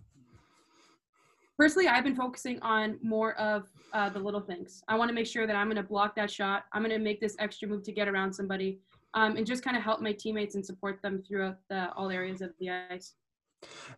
Personally, 1.58 1.88
I've 1.88 2.04
been 2.04 2.16
focusing 2.16 2.60
on 2.62 2.98
more 3.02 3.34
of 3.34 3.68
uh, 3.94 4.10
the 4.10 4.20
little 4.20 4.40
things. 4.40 4.84
I 4.88 4.96
want 4.96 5.10
to 5.10 5.16
make 5.16 5.28
sure 5.28 5.46
that 5.46 5.56
I'm 5.56 5.68
going 5.68 5.76
to 5.78 5.84
block 5.84 6.16
that 6.16 6.32
shot. 6.32 6.66
I'm 6.74 6.82
going 6.82 6.98
to 6.98 7.04
make 7.04 7.20
this 7.20 7.36
extra 7.40 7.68
move 7.68 7.84
to 7.84 7.92
get 7.92 8.08
around 8.08 8.34
somebody, 8.34 8.80
um, 9.14 9.36
and 9.36 9.46
just 9.46 9.64
kind 9.64 9.76
of 9.76 9.84
help 9.84 10.00
my 10.00 10.14
teammates 10.14 10.56
and 10.56 10.66
support 10.66 11.02
them 11.02 11.22
throughout 11.28 11.58
the, 11.70 11.92
all 11.94 12.10
areas 12.10 12.42
of 12.42 12.52
the 12.60 12.70
ice. 12.70 13.16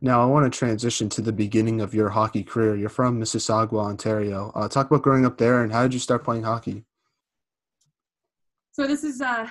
Now, 0.01 0.21
I 0.21 0.25
want 0.25 0.51
to 0.51 0.57
transition 0.57 1.07
to 1.09 1.21
the 1.21 1.31
beginning 1.31 1.79
of 1.79 1.93
your 1.93 2.09
hockey 2.09 2.43
career. 2.43 2.75
You're 2.75 2.89
from 2.89 3.19
Mississauga, 3.19 3.79
Ontario. 3.79 4.51
Uh, 4.53 4.67
talk 4.67 4.87
about 4.87 5.01
growing 5.01 5.25
up 5.25 5.37
there 5.37 5.63
and 5.63 5.71
how 5.71 5.83
did 5.83 5.93
you 5.93 5.99
start 5.99 6.23
playing 6.23 6.43
hockey? 6.43 6.83
So 8.73 8.87
this 8.87 9.03
is 9.03 9.21
uh, 9.21 9.47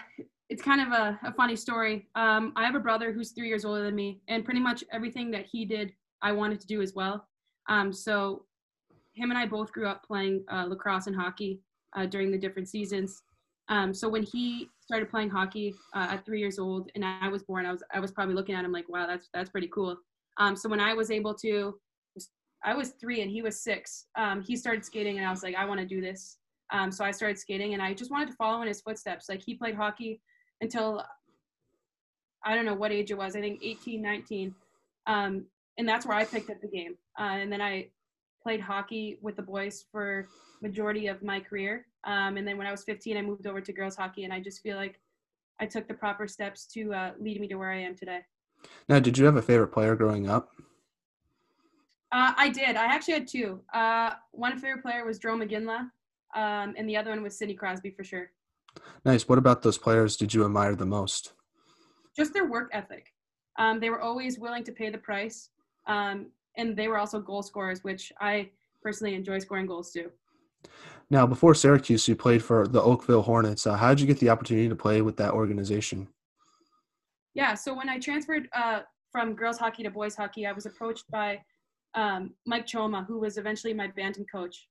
it's 0.48 0.62
kind 0.62 0.80
of 0.80 0.88
a, 0.88 1.18
a 1.24 1.32
funny 1.32 1.56
story. 1.56 2.08
Um, 2.14 2.52
I 2.56 2.66
have 2.66 2.74
a 2.74 2.80
brother 2.80 3.12
who's 3.12 3.30
three 3.30 3.48
years 3.48 3.64
older 3.64 3.82
than 3.82 3.94
me, 3.94 4.20
and 4.28 4.44
pretty 4.44 4.60
much 4.60 4.84
everything 4.92 5.30
that 5.30 5.46
he 5.50 5.64
did, 5.64 5.92
I 6.20 6.32
wanted 6.32 6.60
to 6.60 6.66
do 6.66 6.82
as 6.82 6.92
well. 6.94 7.26
Um, 7.68 7.92
so 7.92 8.44
him 9.14 9.30
and 9.30 9.38
I 9.38 9.46
both 9.46 9.72
grew 9.72 9.86
up 9.86 10.04
playing 10.04 10.44
uh, 10.52 10.64
lacrosse 10.64 11.06
and 11.06 11.16
hockey 11.16 11.60
uh, 11.96 12.06
during 12.06 12.30
the 12.30 12.38
different 12.38 12.68
seasons. 12.68 13.22
Um, 13.72 13.94
so 13.94 14.06
when 14.06 14.22
he 14.22 14.68
started 14.80 15.10
playing 15.10 15.30
hockey 15.30 15.74
uh, 15.94 16.08
at 16.10 16.26
three 16.26 16.40
years 16.40 16.58
old, 16.58 16.90
and 16.94 17.02
I 17.02 17.28
was 17.28 17.42
born, 17.42 17.64
I 17.64 17.72
was 17.72 17.82
I 17.92 18.00
was 18.00 18.12
probably 18.12 18.34
looking 18.34 18.54
at 18.54 18.66
him 18.66 18.70
like, 18.70 18.86
wow, 18.90 19.06
that's 19.06 19.30
that's 19.32 19.48
pretty 19.48 19.68
cool. 19.68 19.96
Um, 20.36 20.54
so 20.54 20.68
when 20.68 20.78
I 20.78 20.92
was 20.92 21.10
able 21.10 21.34
to, 21.36 21.78
I 22.62 22.74
was 22.74 22.90
three 23.00 23.22
and 23.22 23.30
he 23.30 23.40
was 23.40 23.62
six. 23.62 24.06
Um, 24.14 24.42
he 24.42 24.56
started 24.56 24.84
skating, 24.84 25.16
and 25.16 25.26
I 25.26 25.30
was 25.30 25.42
like, 25.42 25.54
I 25.54 25.64
want 25.64 25.80
to 25.80 25.86
do 25.86 26.02
this. 26.02 26.36
Um, 26.70 26.92
so 26.92 27.02
I 27.04 27.10
started 27.10 27.38
skating 27.38 27.74
and 27.74 27.82
I 27.82 27.92
just 27.92 28.10
wanted 28.10 28.28
to 28.28 28.34
follow 28.34 28.62
in 28.62 28.68
his 28.68 28.80
footsteps. 28.80 29.28
Like 29.28 29.42
he 29.42 29.54
played 29.54 29.74
hockey 29.74 30.20
until 30.62 31.04
I 32.44 32.54
don't 32.54 32.64
know 32.64 32.74
what 32.74 32.92
age 32.92 33.10
it 33.10 33.18
was, 33.18 33.36
I 33.36 33.40
think 33.40 33.60
18, 33.62 34.00
19. 34.00 34.54
Um, 35.06 35.44
and 35.78 35.88
that's 35.88 36.06
where 36.06 36.16
I 36.16 36.24
picked 36.24 36.50
up 36.50 36.60
the 36.60 36.68
game. 36.68 36.96
Uh, 37.18 37.36
and 37.40 37.52
then 37.52 37.60
I 37.60 37.88
played 38.42 38.60
hockey 38.60 39.18
with 39.20 39.36
the 39.36 39.42
boys 39.42 39.84
for 39.92 40.26
majority 40.62 41.06
of 41.08 41.22
my 41.22 41.40
career. 41.40 41.86
Um, 42.04 42.36
and 42.36 42.46
then 42.46 42.58
when 42.58 42.66
I 42.66 42.70
was 42.70 42.84
15, 42.84 43.16
I 43.16 43.22
moved 43.22 43.46
over 43.46 43.60
to 43.60 43.72
girls 43.72 43.96
hockey 43.96 44.24
and 44.24 44.32
I 44.32 44.40
just 44.40 44.62
feel 44.62 44.76
like 44.76 45.00
I 45.60 45.66
took 45.66 45.86
the 45.86 45.94
proper 45.94 46.26
steps 46.26 46.66
to 46.74 46.92
uh, 46.92 47.10
lead 47.20 47.40
me 47.40 47.48
to 47.48 47.54
where 47.56 47.70
I 47.70 47.80
am 47.80 47.94
today. 47.94 48.20
Now, 48.88 48.98
did 48.98 49.18
you 49.18 49.24
have 49.26 49.36
a 49.36 49.42
favorite 49.42 49.68
player 49.68 49.94
growing 49.94 50.28
up? 50.28 50.50
Uh, 52.10 52.32
I 52.36 52.48
did. 52.50 52.76
I 52.76 52.86
actually 52.86 53.14
had 53.14 53.28
two. 53.28 53.60
Uh, 53.72 54.10
one 54.32 54.58
favorite 54.58 54.82
player 54.82 55.04
was 55.04 55.18
Joe 55.18 55.36
McGinley 55.36 55.88
um, 56.34 56.74
and 56.76 56.88
the 56.88 56.96
other 56.96 57.10
one 57.10 57.22
was 57.22 57.36
Sidney 57.36 57.54
Crosby 57.54 57.90
for 57.90 58.04
sure. 58.04 58.30
Nice. 59.04 59.28
What 59.28 59.38
about 59.38 59.62
those 59.62 59.78
players 59.78 60.16
did 60.16 60.32
you 60.32 60.44
admire 60.44 60.74
the 60.74 60.86
most? 60.86 61.32
Just 62.16 62.32
their 62.32 62.46
work 62.46 62.70
ethic. 62.72 63.12
Um, 63.58 63.80
they 63.80 63.90
were 63.90 64.00
always 64.00 64.38
willing 64.38 64.64
to 64.64 64.72
pay 64.72 64.90
the 64.90 64.98
price, 64.98 65.50
um, 65.86 66.26
and 66.56 66.76
they 66.76 66.88
were 66.88 66.98
also 66.98 67.20
goal 67.20 67.42
scorers, 67.42 67.84
which 67.84 68.12
I 68.20 68.48
personally 68.82 69.14
enjoy 69.14 69.38
scoring 69.38 69.66
goals 69.66 69.92
too. 69.92 70.10
Now, 71.10 71.26
before 71.26 71.54
Syracuse, 71.54 72.08
you 72.08 72.16
played 72.16 72.42
for 72.42 72.66
the 72.66 72.80
Oakville 72.80 73.22
Hornets. 73.22 73.66
Uh, 73.66 73.76
how 73.76 73.90
did 73.90 74.00
you 74.00 74.06
get 74.06 74.18
the 74.18 74.30
opportunity 74.30 74.68
to 74.68 74.76
play 74.76 75.02
with 75.02 75.16
that 75.18 75.32
organization? 75.32 76.08
Yeah, 77.34 77.54
so 77.54 77.74
when 77.74 77.88
I 77.88 77.98
transferred 77.98 78.48
uh, 78.54 78.80
from 79.10 79.34
girls 79.34 79.58
hockey 79.58 79.82
to 79.82 79.90
boys 79.90 80.16
hockey, 80.16 80.46
I 80.46 80.52
was 80.52 80.66
approached 80.66 81.04
by 81.10 81.40
um, 81.94 82.30
Mike 82.46 82.66
Choma, 82.66 83.04
who 83.06 83.20
was 83.20 83.36
eventually 83.36 83.74
my 83.74 83.88
bantam 83.88 84.24
coach. 84.30 84.68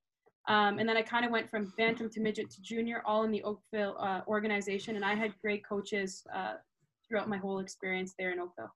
Um, 0.48 0.80
and 0.80 0.90
then 0.90 0.98
I 0.98 1.04
kind 1.04 1.26
of 1.26 1.32
went 1.32 1.50
from 1.50 1.72
bantam 1.78 2.10
to 2.10 2.20
midget 2.20 2.50
to 2.50 2.62
junior, 2.62 3.04
all 3.06 3.24
in 3.24 3.32
the 3.32 3.44
Oakville 3.44 3.96
uh, 4.00 4.22
organization. 4.28 4.96
And 4.96 5.06
I 5.06 5.14
had 5.14 5.34
great 5.42 5.64
coaches 5.68 6.24
uh, 6.34 6.54
throughout 7.08 7.30
my 7.30 7.38
whole 7.38 7.60
experience 7.60 8.16
there 8.18 8.32
in 8.32 8.40
Oakville. 8.40 8.74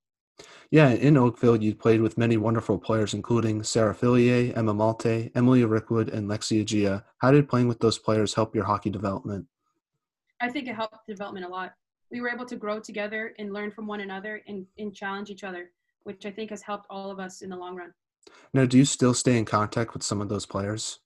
Yeah, 0.71 0.89
in 0.89 1.15
Oakville, 1.15 1.61
you 1.61 1.75
played 1.75 2.01
with 2.01 2.17
many 2.17 2.37
wonderful 2.37 2.77
players, 2.77 3.13
including 3.13 3.63
Sarah 3.63 3.93
Fillier, 3.95 4.51
Emma 4.55 4.73
Maltais, 4.73 5.31
Emily 5.35 5.61
Rickwood, 5.61 6.11
and 6.11 6.27
Lexia 6.29 6.65
Gia. 6.65 7.05
How 7.19 7.31
did 7.31 7.47
playing 7.47 7.67
with 7.67 7.79
those 7.79 7.97
players 7.97 8.33
help 8.33 8.55
your 8.55 8.65
hockey 8.65 8.89
development? 8.89 9.45
I 10.41 10.49
think 10.49 10.67
it 10.67 10.75
helped 10.75 11.07
development 11.07 11.45
a 11.45 11.49
lot. 11.49 11.73
We 12.11 12.21
were 12.21 12.29
able 12.29 12.45
to 12.45 12.55
grow 12.55 12.79
together 12.79 13.33
and 13.39 13.53
learn 13.53 13.71
from 13.71 13.87
one 13.87 14.01
another 14.01 14.41
and, 14.47 14.65
and 14.77 14.93
challenge 14.93 15.29
each 15.29 15.43
other, 15.43 15.71
which 16.03 16.25
I 16.25 16.31
think 16.31 16.49
has 16.49 16.61
helped 16.61 16.87
all 16.89 17.09
of 17.09 17.19
us 17.19 17.41
in 17.41 17.49
the 17.49 17.55
long 17.55 17.75
run. 17.75 17.93
Now, 18.53 18.65
do 18.65 18.77
you 18.77 18.85
still 18.85 19.13
stay 19.13 19.37
in 19.37 19.45
contact 19.45 19.93
with 19.93 20.03
some 20.03 20.21
of 20.21 20.29
those 20.29 20.45
players? 20.45 20.99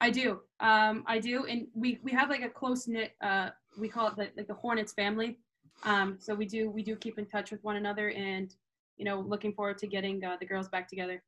I 0.00 0.10
do. 0.10 0.40
Um, 0.60 1.04
I 1.06 1.18
do, 1.18 1.44
and 1.46 1.66
we 1.74 1.98
we 2.02 2.12
have 2.12 2.28
like 2.28 2.42
a 2.42 2.48
close 2.48 2.86
knit. 2.86 3.12
Uh, 3.20 3.50
we 3.78 3.88
call 3.88 4.08
it 4.08 4.16
the, 4.16 4.30
like 4.36 4.46
the 4.46 4.54
Hornets 4.54 4.92
family. 4.92 5.38
Um, 5.84 6.16
so 6.18 6.34
we 6.34 6.46
do 6.46 6.70
we 6.70 6.82
do 6.82 6.96
keep 6.96 7.18
in 7.18 7.26
touch 7.26 7.50
with 7.50 7.62
one 7.62 7.76
another, 7.76 8.10
and 8.10 8.54
you 8.96 9.04
know, 9.04 9.20
looking 9.20 9.52
forward 9.52 9.78
to 9.78 9.86
getting 9.86 10.24
uh, 10.24 10.36
the 10.38 10.46
girls 10.46 10.68
back 10.68 10.88
together. 10.88 11.22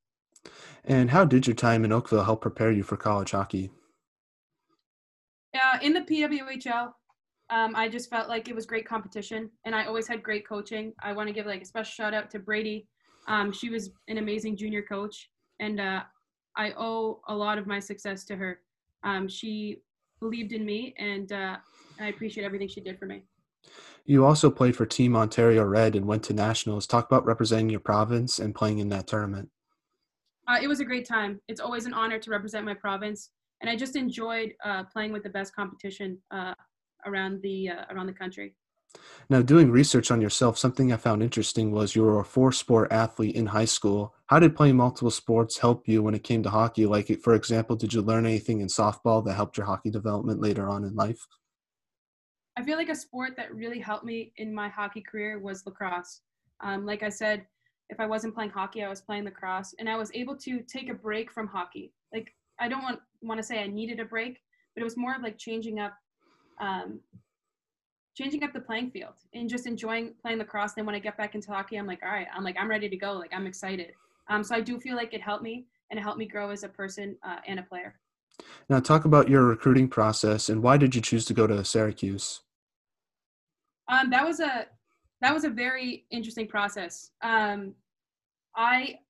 And 0.84 1.10
how 1.10 1.24
did 1.24 1.46
your 1.46 1.54
time 1.54 1.84
in 1.84 1.92
Oakville 1.92 2.24
help 2.24 2.40
prepare 2.40 2.72
you 2.72 2.82
for 2.82 2.96
college 2.96 3.30
hockey? 3.30 3.70
Uh, 5.54 5.78
in 5.82 5.92
the 5.92 6.00
PWHL, 6.00 6.92
um, 7.50 7.74
I 7.74 7.88
just 7.88 8.08
felt 8.08 8.28
like 8.28 8.48
it 8.48 8.54
was 8.54 8.66
great 8.66 8.86
competition, 8.86 9.50
and 9.64 9.74
I 9.74 9.84
always 9.86 10.06
had 10.06 10.22
great 10.22 10.46
coaching. 10.46 10.92
I 11.02 11.12
want 11.12 11.28
to 11.28 11.32
give 11.32 11.46
like 11.46 11.62
a 11.62 11.64
special 11.64 11.90
shout 11.90 12.14
out 12.14 12.30
to 12.30 12.38
Brady 12.38 12.86
Um, 13.26 13.52
she 13.52 13.68
was 13.68 13.90
an 14.08 14.18
amazing 14.18 14.56
junior 14.56 14.82
coach, 14.82 15.30
and 15.58 15.80
uh, 15.80 16.02
I 16.56 16.72
owe 16.76 17.20
a 17.28 17.34
lot 17.34 17.58
of 17.58 17.66
my 17.66 17.78
success 17.78 18.24
to 18.26 18.36
her. 18.36 18.60
Um, 19.02 19.28
she 19.28 19.82
believed 20.20 20.52
in 20.52 20.64
me, 20.64 20.94
and 20.98 21.32
uh, 21.32 21.56
I 22.00 22.08
appreciate 22.08 22.44
everything 22.44 22.68
she 22.68 22.80
did 22.80 22.98
for 22.98 23.06
me. 23.06 23.22
You 24.04 24.24
also 24.24 24.50
played 24.50 24.74
for 24.74 24.86
Team 24.86 25.14
Ontario 25.14 25.64
Red 25.64 25.94
and 25.94 26.06
went 26.06 26.24
to 26.24 26.32
nationals. 26.32 26.86
Talk 26.86 27.06
about 27.06 27.24
representing 27.24 27.70
your 27.70 27.80
province 27.80 28.40
and 28.40 28.54
playing 28.54 28.78
in 28.78 28.88
that 28.88 29.06
tournament. 29.06 29.50
Uh, 30.48 30.58
it 30.60 30.66
was 30.66 30.80
a 30.80 30.84
great 30.84 31.06
time. 31.06 31.40
It's 31.46 31.60
always 31.60 31.86
an 31.86 31.94
honor 31.94 32.18
to 32.18 32.30
represent 32.30 32.64
my 32.64 32.74
province, 32.74 33.30
and 33.60 33.70
I 33.70 33.76
just 33.76 33.94
enjoyed 33.94 34.52
uh, 34.64 34.84
playing 34.92 35.12
with 35.12 35.22
the 35.22 35.28
best 35.28 35.54
competition 35.54 36.18
uh, 36.32 36.54
around 37.06 37.40
the 37.42 37.68
uh, 37.68 37.84
around 37.90 38.06
the 38.06 38.12
country. 38.12 38.56
Now, 39.28 39.42
doing 39.42 39.70
research 39.70 40.10
on 40.10 40.20
yourself, 40.20 40.58
something 40.58 40.92
I 40.92 40.96
found 40.96 41.22
interesting 41.22 41.70
was 41.70 41.94
you 41.94 42.02
were 42.02 42.18
a 42.18 42.24
four-sport 42.24 42.90
athlete 42.90 43.36
in 43.36 43.46
high 43.46 43.66
school. 43.66 44.12
How 44.26 44.40
did 44.40 44.56
playing 44.56 44.76
multiple 44.76 45.12
sports 45.12 45.58
help 45.58 45.86
you 45.86 46.02
when 46.02 46.16
it 46.16 46.24
came 46.24 46.42
to 46.42 46.50
hockey? 46.50 46.86
Like, 46.86 47.16
for 47.22 47.34
example, 47.34 47.76
did 47.76 47.94
you 47.94 48.02
learn 48.02 48.26
anything 48.26 48.60
in 48.60 48.66
softball 48.66 49.24
that 49.24 49.34
helped 49.34 49.56
your 49.56 49.66
hockey 49.66 49.90
development 49.90 50.40
later 50.40 50.68
on 50.68 50.82
in 50.82 50.96
life? 50.96 51.24
I 52.56 52.62
feel 52.62 52.76
like 52.76 52.88
a 52.88 52.94
sport 52.94 53.36
that 53.36 53.54
really 53.54 53.78
helped 53.78 54.04
me 54.04 54.32
in 54.36 54.54
my 54.54 54.68
hockey 54.68 55.00
career 55.00 55.38
was 55.38 55.64
lacrosse. 55.66 56.22
Um, 56.60 56.84
like 56.84 57.02
I 57.02 57.08
said, 57.08 57.46
if 57.88 57.98
I 58.00 58.06
wasn't 58.06 58.34
playing 58.34 58.50
hockey, 58.50 58.82
I 58.84 58.88
was 58.88 59.00
playing 59.00 59.24
lacrosse, 59.24 59.74
and 59.78 59.88
I 59.88 59.96
was 59.96 60.10
able 60.14 60.36
to 60.36 60.60
take 60.60 60.88
a 60.90 60.94
break 60.94 61.32
from 61.32 61.46
hockey. 61.46 61.92
Like 62.12 62.34
I 62.58 62.68
don't 62.68 62.82
want 62.82 63.00
want 63.22 63.38
to 63.38 63.42
say 63.42 63.62
I 63.62 63.66
needed 63.66 64.00
a 64.00 64.04
break, 64.04 64.40
but 64.74 64.80
it 64.80 64.84
was 64.84 64.96
more 64.96 65.14
of 65.14 65.22
like 65.22 65.38
changing 65.38 65.78
up, 65.80 65.94
um, 66.60 67.00
changing 68.16 68.44
up 68.44 68.52
the 68.52 68.60
playing 68.60 68.90
field 68.90 69.14
and 69.34 69.48
just 69.48 69.66
enjoying 69.66 70.14
playing 70.22 70.38
lacrosse. 70.38 70.74
Then 70.74 70.86
when 70.86 70.94
I 70.94 71.00
get 71.00 71.16
back 71.16 71.34
into 71.34 71.50
hockey, 71.50 71.76
I'm 71.76 71.86
like, 71.86 72.02
all 72.02 72.12
right, 72.12 72.28
I'm 72.34 72.44
like 72.44 72.56
I'm 72.58 72.68
ready 72.68 72.88
to 72.88 72.96
go. 72.96 73.12
Like 73.12 73.32
I'm 73.34 73.46
excited. 73.46 73.92
Um, 74.28 74.44
so 74.44 74.54
I 74.54 74.60
do 74.60 74.78
feel 74.78 74.96
like 74.96 75.12
it 75.12 75.20
helped 75.20 75.42
me 75.42 75.66
and 75.90 75.98
it 75.98 76.02
helped 76.02 76.18
me 76.18 76.26
grow 76.26 76.50
as 76.50 76.62
a 76.62 76.68
person 76.68 77.16
uh, 77.24 77.38
and 77.46 77.58
a 77.58 77.62
player. 77.62 77.94
Now, 78.68 78.80
talk 78.80 79.04
about 79.04 79.28
your 79.28 79.44
recruiting 79.44 79.88
process 79.88 80.48
and 80.48 80.62
why 80.62 80.76
did 80.76 80.94
you 80.94 81.00
choose 81.00 81.24
to 81.26 81.34
go 81.34 81.46
to 81.46 81.64
Syracuse? 81.64 82.40
Um, 83.88 84.10
that 84.10 84.24
was 84.24 84.40
a 84.40 84.66
that 85.20 85.34
was 85.34 85.44
a 85.44 85.50
very 85.50 86.06
interesting 86.10 86.46
process. 86.46 87.10
Um, 87.22 87.74
I 88.56 89.00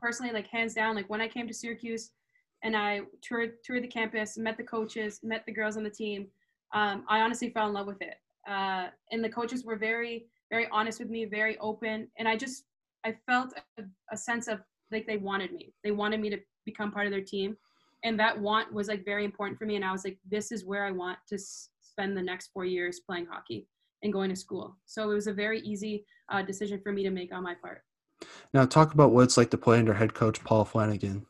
personally, 0.00 0.32
like 0.32 0.46
hands 0.46 0.74
down, 0.74 0.94
like 0.94 1.08
when 1.10 1.20
I 1.20 1.28
came 1.28 1.48
to 1.48 1.54
Syracuse 1.54 2.10
and 2.62 2.76
I 2.76 3.00
toured 3.22 3.54
toured 3.64 3.82
the 3.82 3.88
campus, 3.88 4.36
met 4.36 4.56
the 4.56 4.62
coaches, 4.62 5.20
met 5.22 5.44
the 5.46 5.52
girls 5.52 5.76
on 5.76 5.82
the 5.82 5.90
team, 5.90 6.28
um, 6.74 7.04
I 7.08 7.20
honestly 7.20 7.50
fell 7.50 7.66
in 7.66 7.72
love 7.72 7.86
with 7.86 8.02
it. 8.02 8.16
Uh, 8.48 8.88
and 9.10 9.22
the 9.24 9.28
coaches 9.28 9.64
were 9.64 9.76
very 9.76 10.26
very 10.50 10.68
honest 10.70 10.98
with 10.98 11.10
me, 11.10 11.24
very 11.24 11.58
open, 11.58 12.08
and 12.18 12.28
I 12.28 12.36
just 12.36 12.64
I 13.04 13.16
felt 13.26 13.54
a, 13.78 13.82
a 14.12 14.16
sense 14.16 14.48
of 14.48 14.60
like 14.92 15.06
they 15.06 15.16
wanted 15.16 15.52
me. 15.52 15.72
They 15.84 15.90
wanted 15.90 16.20
me 16.20 16.30
to 16.30 16.38
become 16.64 16.90
part 16.90 17.06
of 17.06 17.12
their 17.12 17.22
team 17.22 17.56
and 18.04 18.18
that 18.18 18.38
want 18.38 18.72
was 18.72 18.88
like 18.88 19.04
very 19.04 19.24
important 19.24 19.58
for 19.58 19.66
me 19.66 19.76
and 19.76 19.84
i 19.84 19.92
was 19.92 20.04
like 20.04 20.18
this 20.30 20.52
is 20.52 20.64
where 20.64 20.84
i 20.84 20.90
want 20.90 21.18
to 21.28 21.38
spend 21.98 22.16
the 22.16 22.22
next 22.22 22.50
four 22.54 22.64
years 22.64 23.00
playing 23.00 23.26
hockey 23.26 23.66
and 24.02 24.12
going 24.12 24.30
to 24.30 24.36
school. 24.36 24.76
So 24.86 25.10
it 25.10 25.14
was 25.14 25.26
a 25.26 25.32
very 25.32 25.60
easy 25.60 26.04
uh, 26.30 26.42
decision 26.42 26.80
for 26.80 26.92
me 26.92 27.02
to 27.02 27.10
make 27.10 27.32
on 27.32 27.42
my 27.42 27.54
part. 27.54 27.82
Now 28.52 28.66
talk 28.66 28.94
about 28.94 29.12
what 29.12 29.24
it's 29.24 29.36
like 29.36 29.50
to 29.50 29.58
play 29.58 29.78
under 29.78 29.94
head 29.94 30.14
coach 30.14 30.42
paul 30.44 30.64
flanagan. 30.64 31.26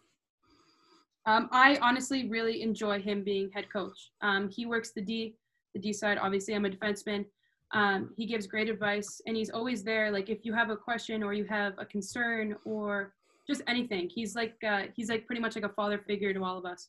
Um, 1.27 1.49
i 1.53 1.79
honestly 1.83 2.29
really 2.29 2.63
enjoy 2.63 3.01
him 3.01 3.23
being 3.23 3.51
head 3.53 3.71
coach. 3.71 4.11
Um, 4.23 4.49
he 4.49 4.67
works 4.67 4.93
the 4.93 5.03
d 5.03 5.37
the 5.75 5.81
d 5.81 5.93
side. 5.93 6.19
Obviously 6.19 6.55
i'm 6.55 6.65
a 6.65 6.71
defenseman. 6.71 7.27
Um, 7.73 8.11
he 8.17 8.25
gives 8.25 8.47
great 8.47 8.71
advice 8.71 9.21
and 9.27 9.37
he's 9.37 9.51
always 9.51 9.85
there. 9.85 10.11
Like 10.11 10.31
if 10.31 10.45
you 10.45 10.55
have 10.55 10.71
a 10.71 10.77
question 10.77 11.23
or 11.23 11.35
you 11.35 11.45
have 11.45 11.75
a 11.77 11.85
concern 11.85 12.57
or 12.65 13.13
just 13.49 13.63
anything. 13.67 14.11
He's 14.13 14.35
like 14.35 14.57
uh, 14.67 14.85
he's 14.95 15.09
like 15.09 15.27
pretty 15.27 15.41
much 15.41 15.57
like 15.57 15.65
a 15.65 15.71
father 15.71 15.99
figure 15.99 16.33
to 16.33 16.45
all 16.45 16.59
of 16.59 16.65
us. 16.65 16.89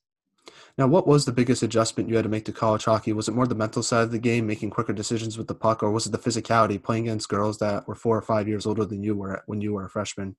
Now, 0.78 0.88
what 0.88 1.08
was 1.08 1.26
the 1.26 1.32
biggest 1.32 1.64
adjustment 1.64 2.10
you 2.10 2.16
had 2.16 2.24
to 2.24 2.30
make 2.30 2.46
to 2.46 2.52
college 2.52 2.86
hockey? 2.86 3.14
Was 3.14 3.28
it 3.28 3.36
more 3.36 3.46
the 3.46 3.56
mental 3.56 3.84
side 3.84 4.04
of 4.04 4.12
the 4.12 4.20
game, 4.20 4.48
making 4.48 4.70
quicker 4.72 4.94
decisions 4.94 5.38
with 5.38 5.48
the 5.48 5.56
puck, 5.56 5.84
or 5.84 5.92
was 5.92 6.08
it 6.08 6.12
the 6.12 6.18
physicality, 6.18 6.82
playing 6.82 7.08
against 7.08 7.30
girls 7.30 7.58
that 7.60 7.88
were 7.88 7.96
four 7.96 8.18
or 8.18 8.22
five 8.22 8.48
years 8.48 8.66
older 8.66 8.86
than 8.86 9.04
you 9.04 9.16
were 9.16 9.44
when 9.46 9.62
you 9.62 9.74
were 9.74 9.86
a 9.86 9.90
freshman? 9.90 10.36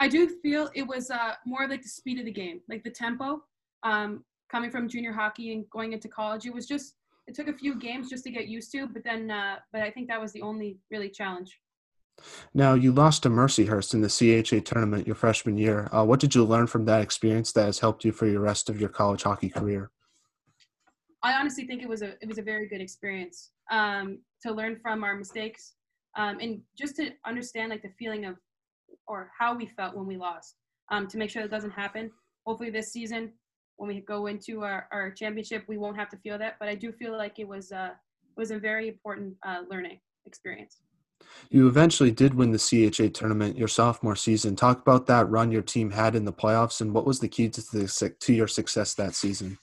I 0.00 0.08
do 0.08 0.28
feel 0.42 0.70
it 0.74 0.86
was 0.86 1.10
uh, 1.10 1.34
more 1.44 1.68
like 1.68 1.82
the 1.82 1.88
speed 1.88 2.18
of 2.18 2.24
the 2.24 2.32
game, 2.32 2.60
like 2.68 2.84
the 2.84 2.90
tempo. 2.90 3.42
Um, 3.82 4.24
coming 4.50 4.70
from 4.70 4.88
junior 4.88 5.12
hockey 5.12 5.52
and 5.52 5.68
going 5.70 5.92
into 5.92 6.08
college, 6.08 6.46
it 6.46 6.54
was 6.54 6.66
just 6.66 6.94
it 7.26 7.34
took 7.34 7.48
a 7.48 7.52
few 7.52 7.74
games 7.74 8.08
just 8.08 8.24
to 8.24 8.30
get 8.30 8.48
used 8.48 8.72
to, 8.72 8.86
but 8.86 9.04
then 9.04 9.30
uh, 9.30 9.56
but 9.72 9.82
I 9.82 9.90
think 9.90 10.08
that 10.08 10.20
was 10.20 10.32
the 10.32 10.42
only 10.42 10.78
really 10.90 11.10
challenge. 11.10 11.58
Now, 12.54 12.74
you 12.74 12.92
lost 12.92 13.22
to 13.22 13.30
Mercyhurst 13.30 13.94
in 13.94 14.00
the 14.00 14.08
CHA 14.08 14.60
tournament 14.64 15.06
your 15.06 15.16
freshman 15.16 15.56
year. 15.56 15.88
Uh, 15.92 16.04
what 16.04 16.20
did 16.20 16.34
you 16.34 16.44
learn 16.44 16.66
from 16.66 16.84
that 16.86 17.02
experience 17.02 17.52
that 17.52 17.66
has 17.66 17.78
helped 17.78 18.04
you 18.04 18.12
for 18.12 18.26
your 18.26 18.40
rest 18.40 18.68
of 18.68 18.80
your 18.80 18.88
college 18.88 19.22
hockey 19.22 19.48
career? 19.48 19.90
I 21.22 21.32
honestly 21.32 21.66
think 21.66 21.82
it 21.82 21.88
was 21.88 22.02
a 22.02 22.14
it 22.20 22.28
was 22.28 22.38
a 22.38 22.42
very 22.42 22.68
good 22.68 22.80
experience 22.80 23.50
um, 23.70 24.20
to 24.42 24.52
learn 24.52 24.78
from 24.80 25.02
our 25.02 25.16
mistakes 25.16 25.74
um, 26.16 26.38
and 26.40 26.60
just 26.76 26.96
to 26.96 27.10
understand 27.26 27.70
like 27.70 27.82
the 27.82 27.92
feeling 27.98 28.24
of 28.24 28.36
or 29.06 29.30
how 29.36 29.54
we 29.54 29.66
felt 29.66 29.96
when 29.96 30.06
we 30.06 30.16
lost 30.16 30.56
um, 30.90 31.08
to 31.08 31.18
make 31.18 31.30
sure 31.30 31.42
that 31.42 31.50
doesn't 31.50 31.72
happen. 31.72 32.10
Hopefully 32.46 32.70
this 32.70 32.92
season 32.92 33.32
when 33.76 33.88
we 33.88 34.00
go 34.00 34.26
into 34.26 34.62
our, 34.62 34.88
our 34.92 35.10
championship 35.10 35.64
we 35.68 35.76
won't 35.76 35.96
have 35.96 36.08
to 36.10 36.16
feel 36.18 36.38
that. 36.38 36.56
But 36.60 36.68
I 36.68 36.74
do 36.74 36.92
feel 36.92 37.16
like 37.16 37.38
it 37.38 37.48
was 37.48 37.72
uh, 37.72 37.90
was 38.36 38.52
a 38.52 38.58
very 38.58 38.88
important 38.88 39.34
uh, 39.44 39.62
learning 39.68 39.98
experience. 40.24 40.80
You 41.50 41.66
eventually 41.66 42.10
did 42.10 42.34
win 42.34 42.52
the 42.52 42.58
CHA 42.58 43.08
tournament 43.18 43.56
your 43.56 43.68
sophomore 43.68 44.16
season. 44.16 44.56
Talk 44.56 44.80
about 44.80 45.06
that 45.06 45.28
run 45.30 45.50
your 45.50 45.62
team 45.62 45.90
had 45.90 46.14
in 46.14 46.24
the 46.24 46.32
playoffs 46.32 46.80
and 46.80 46.92
what 46.92 47.06
was 47.06 47.20
the 47.20 47.28
key 47.28 47.48
to, 47.48 47.60
the, 47.60 48.14
to 48.20 48.32
your 48.32 48.48
success 48.48 48.94
that 48.94 49.14
season? 49.14 49.58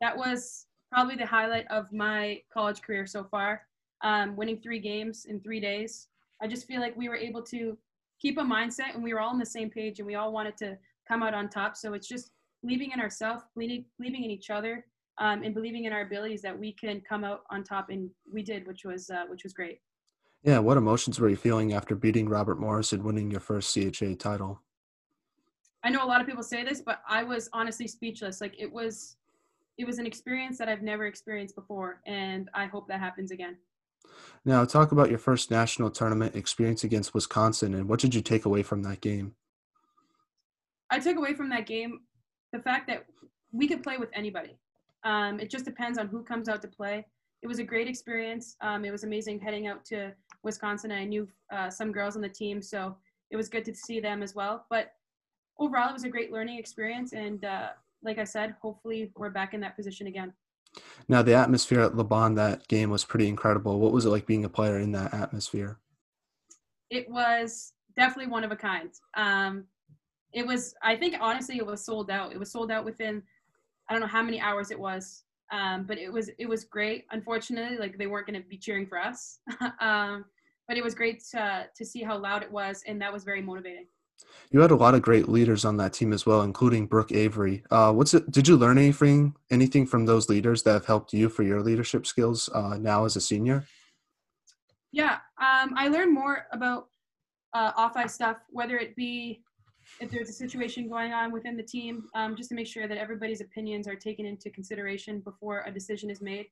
That 0.00 0.16
was 0.16 0.66
probably 0.92 1.16
the 1.16 1.26
highlight 1.26 1.66
of 1.70 1.92
my 1.92 2.40
college 2.52 2.82
career 2.82 3.06
so 3.06 3.24
far. 3.24 3.62
Um, 4.02 4.36
winning 4.36 4.60
three 4.60 4.78
games 4.78 5.26
in 5.28 5.40
three 5.40 5.60
days. 5.60 6.06
I 6.40 6.46
just 6.46 6.66
feel 6.66 6.80
like 6.80 6.96
we 6.96 7.08
were 7.08 7.16
able 7.16 7.42
to 7.42 7.76
keep 8.20 8.38
a 8.38 8.42
mindset 8.42 8.94
and 8.94 9.02
we 9.02 9.12
were 9.12 9.20
all 9.20 9.30
on 9.30 9.38
the 9.38 9.46
same 9.46 9.70
page 9.70 9.98
and 9.98 10.06
we 10.06 10.14
all 10.14 10.32
wanted 10.32 10.56
to 10.58 10.78
come 11.06 11.22
out 11.22 11.34
on 11.34 11.48
top. 11.48 11.76
So 11.76 11.94
it's 11.94 12.06
just 12.06 12.30
believing 12.62 12.92
in 12.92 13.00
ourselves, 13.00 13.42
believing, 13.54 13.84
believing 13.98 14.24
in 14.24 14.30
each 14.30 14.50
other, 14.50 14.84
um, 15.18 15.42
and 15.42 15.54
believing 15.54 15.84
in 15.84 15.92
our 15.92 16.02
abilities 16.02 16.42
that 16.42 16.58
we 16.58 16.72
can 16.72 17.00
come 17.00 17.24
out 17.24 17.42
on 17.50 17.64
top. 17.64 17.90
And 17.90 18.10
we 18.32 18.42
did, 18.42 18.66
which 18.66 18.84
was 18.84 19.10
uh, 19.10 19.24
which 19.28 19.42
was 19.42 19.52
great. 19.52 19.80
Yeah, 20.48 20.60
what 20.60 20.78
emotions 20.78 21.20
were 21.20 21.28
you 21.28 21.36
feeling 21.36 21.74
after 21.74 21.94
beating 21.94 22.26
Robert 22.26 22.58
Morris 22.58 22.94
and 22.94 23.02
winning 23.02 23.30
your 23.30 23.38
first 23.38 23.74
CHA 23.74 24.14
title? 24.18 24.62
I 25.84 25.90
know 25.90 26.02
a 26.02 26.08
lot 26.08 26.22
of 26.22 26.26
people 26.26 26.42
say 26.42 26.64
this, 26.64 26.80
but 26.80 27.02
I 27.06 27.22
was 27.22 27.50
honestly 27.52 27.86
speechless. 27.86 28.40
Like 28.40 28.54
it 28.58 28.72
was 28.72 29.16
it 29.76 29.86
was 29.86 29.98
an 29.98 30.06
experience 30.06 30.56
that 30.56 30.66
I've 30.66 30.80
never 30.80 31.04
experienced 31.04 31.54
before 31.54 32.00
and 32.06 32.48
I 32.54 32.64
hope 32.64 32.88
that 32.88 32.98
happens 32.98 33.30
again. 33.30 33.58
Now, 34.46 34.64
talk 34.64 34.90
about 34.92 35.10
your 35.10 35.18
first 35.18 35.50
national 35.50 35.90
tournament 35.90 36.34
experience 36.34 36.82
against 36.82 37.12
Wisconsin 37.12 37.74
and 37.74 37.86
what 37.86 38.00
did 38.00 38.14
you 38.14 38.22
take 38.22 38.46
away 38.46 38.62
from 38.62 38.82
that 38.84 39.02
game? 39.02 39.34
I 40.88 40.98
took 40.98 41.18
away 41.18 41.34
from 41.34 41.50
that 41.50 41.66
game 41.66 42.00
the 42.54 42.60
fact 42.60 42.86
that 42.86 43.04
we 43.52 43.68
could 43.68 43.82
play 43.82 43.98
with 43.98 44.08
anybody. 44.14 44.56
Um, 45.04 45.40
it 45.40 45.50
just 45.50 45.66
depends 45.66 45.98
on 45.98 46.08
who 46.08 46.22
comes 46.22 46.48
out 46.48 46.62
to 46.62 46.68
play. 46.68 47.04
It 47.42 47.46
was 47.46 47.58
a 47.58 47.64
great 47.64 47.86
experience. 47.86 48.56
Um, 48.62 48.86
it 48.86 48.90
was 48.90 49.04
amazing 49.04 49.40
heading 49.40 49.66
out 49.66 49.84
to 49.86 50.14
Wisconsin. 50.42 50.92
I 50.92 51.04
knew 51.04 51.28
uh, 51.52 51.70
some 51.70 51.92
girls 51.92 52.16
on 52.16 52.22
the 52.22 52.28
team, 52.28 52.62
so 52.62 52.96
it 53.30 53.36
was 53.36 53.48
good 53.48 53.64
to 53.66 53.74
see 53.74 54.00
them 54.00 54.22
as 54.22 54.34
well. 54.34 54.66
But 54.70 54.92
overall, 55.58 55.90
it 55.90 55.94
was 55.94 56.04
a 56.04 56.08
great 56.08 56.32
learning 56.32 56.58
experience. 56.58 57.12
And 57.12 57.44
uh, 57.44 57.68
like 58.02 58.18
I 58.18 58.24
said, 58.24 58.54
hopefully 58.60 59.10
we're 59.16 59.30
back 59.30 59.54
in 59.54 59.60
that 59.60 59.76
position 59.76 60.06
again. 60.06 60.32
Now, 61.08 61.22
the 61.22 61.34
atmosphere 61.34 61.80
at 61.80 61.92
LaBahn 61.92 62.36
that 62.36 62.68
game 62.68 62.90
was 62.90 63.04
pretty 63.04 63.28
incredible. 63.28 63.80
What 63.80 63.92
was 63.92 64.04
it 64.04 64.10
like 64.10 64.26
being 64.26 64.44
a 64.44 64.48
player 64.48 64.78
in 64.78 64.92
that 64.92 65.14
atmosphere? 65.14 65.78
It 66.90 67.10
was 67.10 67.72
definitely 67.96 68.30
one 68.30 68.44
of 68.44 68.52
a 68.52 68.56
kind. 68.56 68.90
Um, 69.14 69.64
it 70.32 70.46
was, 70.46 70.74
I 70.82 70.94
think, 70.94 71.16
honestly, 71.20 71.56
it 71.56 71.66
was 71.66 71.84
sold 71.84 72.10
out. 72.10 72.32
It 72.32 72.38
was 72.38 72.50
sold 72.50 72.70
out 72.70 72.84
within, 72.84 73.22
I 73.88 73.94
don't 73.94 74.00
know 74.00 74.06
how 74.06 74.22
many 74.22 74.40
hours 74.40 74.70
it 74.70 74.78
was. 74.78 75.24
Um, 75.50 75.84
but 75.84 75.98
it 75.98 76.12
was 76.12 76.30
it 76.38 76.48
was 76.48 76.64
great. 76.64 77.06
Unfortunately, 77.10 77.78
like 77.78 77.98
they 77.98 78.06
weren't 78.06 78.26
going 78.26 78.40
to 78.40 78.48
be 78.48 78.58
cheering 78.58 78.86
for 78.86 78.98
us. 78.98 79.40
um, 79.80 80.24
but 80.68 80.76
it 80.76 80.84
was 80.84 80.94
great 80.94 81.24
to, 81.32 81.66
to 81.74 81.84
see 81.84 82.02
how 82.02 82.18
loud 82.18 82.42
it 82.42 82.52
was, 82.52 82.84
and 82.86 83.00
that 83.00 83.12
was 83.12 83.24
very 83.24 83.40
motivating. 83.40 83.86
You 84.50 84.60
had 84.60 84.70
a 84.70 84.76
lot 84.76 84.94
of 84.94 85.02
great 85.02 85.28
leaders 85.28 85.64
on 85.64 85.76
that 85.78 85.92
team 85.92 86.12
as 86.12 86.26
well, 86.26 86.42
including 86.42 86.86
Brooke 86.86 87.12
Avery. 87.12 87.62
Uh, 87.70 87.92
what's 87.92 88.14
it? 88.14 88.30
Did 88.30 88.46
you 88.46 88.56
learn 88.56 88.76
anything 88.76 89.34
anything 89.50 89.86
from 89.86 90.04
those 90.04 90.28
leaders 90.28 90.62
that 90.64 90.72
have 90.72 90.86
helped 90.86 91.12
you 91.12 91.28
for 91.28 91.42
your 91.42 91.62
leadership 91.62 92.06
skills 92.06 92.48
uh, 92.54 92.76
now 92.78 93.04
as 93.04 93.16
a 93.16 93.20
senior? 93.20 93.64
Yeah, 94.92 95.18
um, 95.40 95.74
I 95.76 95.88
learned 95.88 96.14
more 96.14 96.46
about 96.52 96.88
uh, 97.54 97.72
off 97.76 97.96
ice 97.96 98.14
stuff, 98.14 98.38
whether 98.50 98.76
it 98.78 98.96
be 98.96 99.42
if 100.00 100.10
there's 100.10 100.28
a 100.28 100.32
situation 100.32 100.88
going 100.88 101.12
on 101.12 101.32
within 101.32 101.56
the 101.56 101.62
team, 101.62 102.04
um, 102.14 102.36
just 102.36 102.48
to 102.50 102.54
make 102.54 102.66
sure 102.66 102.86
that 102.86 102.98
everybody's 102.98 103.40
opinions 103.40 103.88
are 103.88 103.96
taken 103.96 104.26
into 104.26 104.50
consideration 104.50 105.20
before 105.20 105.64
a 105.66 105.72
decision 105.72 106.10
is 106.10 106.20
made. 106.20 106.46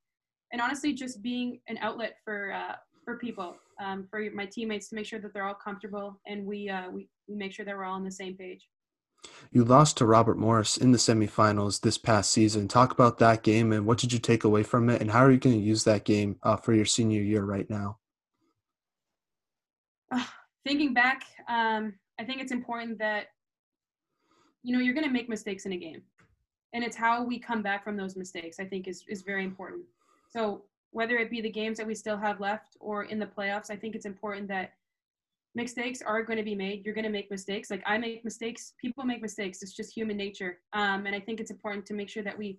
And 0.52 0.60
honestly, 0.60 0.92
just 0.92 1.22
being 1.22 1.60
an 1.68 1.78
outlet 1.80 2.16
for 2.24 2.52
uh, 2.52 2.76
for 3.06 3.16
people, 3.16 3.56
um, 3.80 4.06
for 4.10 4.20
my 4.34 4.44
teammates 4.44 4.88
to 4.88 4.96
make 4.96 5.06
sure 5.06 5.20
that 5.20 5.32
they're 5.32 5.46
all 5.46 5.54
comfortable 5.54 6.20
and 6.26 6.44
we, 6.44 6.68
uh, 6.68 6.90
we, 6.90 7.08
we 7.28 7.36
make 7.36 7.52
sure 7.52 7.64
that 7.64 7.74
we're 7.74 7.84
all 7.84 7.94
on 7.94 8.04
the 8.04 8.10
same 8.10 8.36
page. 8.36 8.68
You 9.52 9.64
lost 9.64 9.96
to 9.98 10.06
Robert 10.06 10.36
Morris 10.36 10.76
in 10.76 10.90
the 10.90 10.98
semifinals 10.98 11.80
this 11.80 11.98
past 11.98 12.32
season. 12.32 12.68
Talk 12.68 12.92
about 12.92 13.18
that 13.18 13.44
game 13.44 13.72
and 13.72 13.86
what 13.86 13.98
did 13.98 14.12
you 14.12 14.18
take 14.18 14.44
away 14.44 14.64
from 14.64 14.90
it, 14.90 15.00
and 15.00 15.10
how 15.10 15.20
are 15.20 15.30
you 15.30 15.38
going 15.38 15.56
to 15.56 15.62
use 15.62 15.84
that 15.84 16.04
game 16.04 16.36
uh, 16.42 16.56
for 16.56 16.74
your 16.74 16.84
senior 16.84 17.22
year 17.22 17.44
right 17.44 17.68
now? 17.70 17.98
Uh, 20.10 20.24
thinking 20.66 20.92
back, 20.92 21.22
um, 21.48 21.94
I 22.18 22.24
think 22.24 22.40
it's 22.40 22.52
important 22.52 22.98
that 22.98 23.26
you 24.62 24.72
know 24.72 24.82
you're 24.82 24.94
going 24.94 25.06
to 25.06 25.12
make 25.12 25.28
mistakes 25.28 25.66
in 25.66 25.72
a 25.72 25.76
game, 25.76 26.02
and 26.72 26.82
it's 26.82 26.96
how 26.96 27.22
we 27.22 27.38
come 27.38 27.62
back 27.62 27.84
from 27.84 27.96
those 27.96 28.16
mistakes. 28.16 28.58
I 28.58 28.64
think 28.64 28.88
is 28.88 29.04
is 29.08 29.22
very 29.22 29.44
important. 29.44 29.84
So 30.28 30.62
whether 30.90 31.16
it 31.18 31.30
be 31.30 31.40
the 31.40 31.50
games 31.50 31.76
that 31.78 31.86
we 31.86 31.94
still 31.94 32.16
have 32.16 32.40
left 32.40 32.76
or 32.80 33.04
in 33.04 33.18
the 33.18 33.26
playoffs, 33.26 33.70
I 33.70 33.76
think 33.76 33.94
it's 33.94 34.06
important 34.06 34.48
that 34.48 34.72
mistakes 35.54 36.00
are 36.02 36.22
going 36.22 36.38
to 36.38 36.42
be 36.42 36.54
made. 36.54 36.84
You're 36.84 36.94
going 36.94 37.04
to 37.04 37.10
make 37.10 37.30
mistakes. 37.30 37.70
Like 37.70 37.82
I 37.86 37.98
make 37.98 38.24
mistakes. 38.24 38.72
People 38.80 39.04
make 39.04 39.22
mistakes. 39.22 39.62
It's 39.62 39.74
just 39.74 39.94
human 39.94 40.16
nature. 40.16 40.58
Um, 40.72 41.06
and 41.06 41.14
I 41.14 41.20
think 41.20 41.40
it's 41.40 41.50
important 41.50 41.86
to 41.86 41.94
make 41.94 42.08
sure 42.08 42.22
that 42.22 42.38
we 42.38 42.58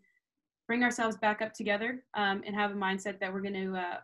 bring 0.68 0.84
ourselves 0.84 1.18
back 1.18 1.42
up 1.42 1.54
together 1.54 2.04
um, 2.14 2.44
and 2.46 2.56
have 2.56 2.72
a 2.72 2.76
mindset 2.76 3.20
that 3.20 3.34
we're 3.34 3.42
going 3.42 3.54
to 3.54 3.76
uh, 3.76 3.98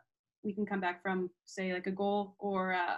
we 0.43 0.53
can 0.53 0.65
come 0.65 0.79
back 0.79 1.01
from 1.01 1.29
say 1.45 1.73
like 1.73 1.87
a 1.87 1.91
goal 1.91 2.35
or 2.39 2.73
uh. 2.73 2.97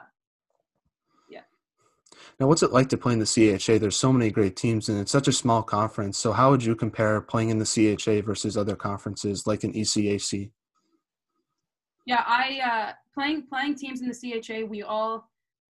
Now, 2.39 2.47
what's 2.47 2.63
it 2.63 2.71
like 2.71 2.89
to 2.89 2.97
play 2.97 3.13
in 3.13 3.19
the 3.19 3.25
CHA? 3.25 3.77
There's 3.77 3.95
so 3.95 4.11
many 4.11 4.29
great 4.29 4.55
teams, 4.55 4.89
and 4.89 4.99
it's 4.99 5.11
such 5.11 5.27
a 5.27 5.33
small 5.33 5.63
conference. 5.63 6.17
So, 6.17 6.33
how 6.33 6.51
would 6.51 6.63
you 6.63 6.75
compare 6.75 7.21
playing 7.21 7.49
in 7.49 7.59
the 7.59 7.65
CHA 7.65 8.25
versus 8.25 8.57
other 8.57 8.75
conferences 8.75 9.47
like 9.47 9.63
an 9.63 9.73
ECAC? 9.73 10.51
Yeah, 12.05 12.23
I 12.25 12.59
uh, 12.63 12.93
playing 13.13 13.47
playing 13.47 13.75
teams 13.75 14.01
in 14.01 14.07
the 14.07 14.41
CHA. 14.41 14.65
We 14.65 14.83
all 14.83 15.29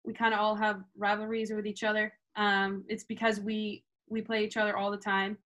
we 0.05 0.13
kind 0.13 0.35
of 0.35 0.41
all 0.41 0.55
have 0.55 0.83
rivalries 0.97 1.53
with 1.53 1.67
each 1.67 1.83
other. 1.83 2.13
Um, 2.37 2.85
it's 2.89 3.05
because 3.05 3.41
we 3.41 3.85
we 4.09 4.23
play 4.23 4.45
each 4.45 4.57
other 4.57 4.77
all 4.77 4.91
the 4.91 4.97
time. 4.97 5.39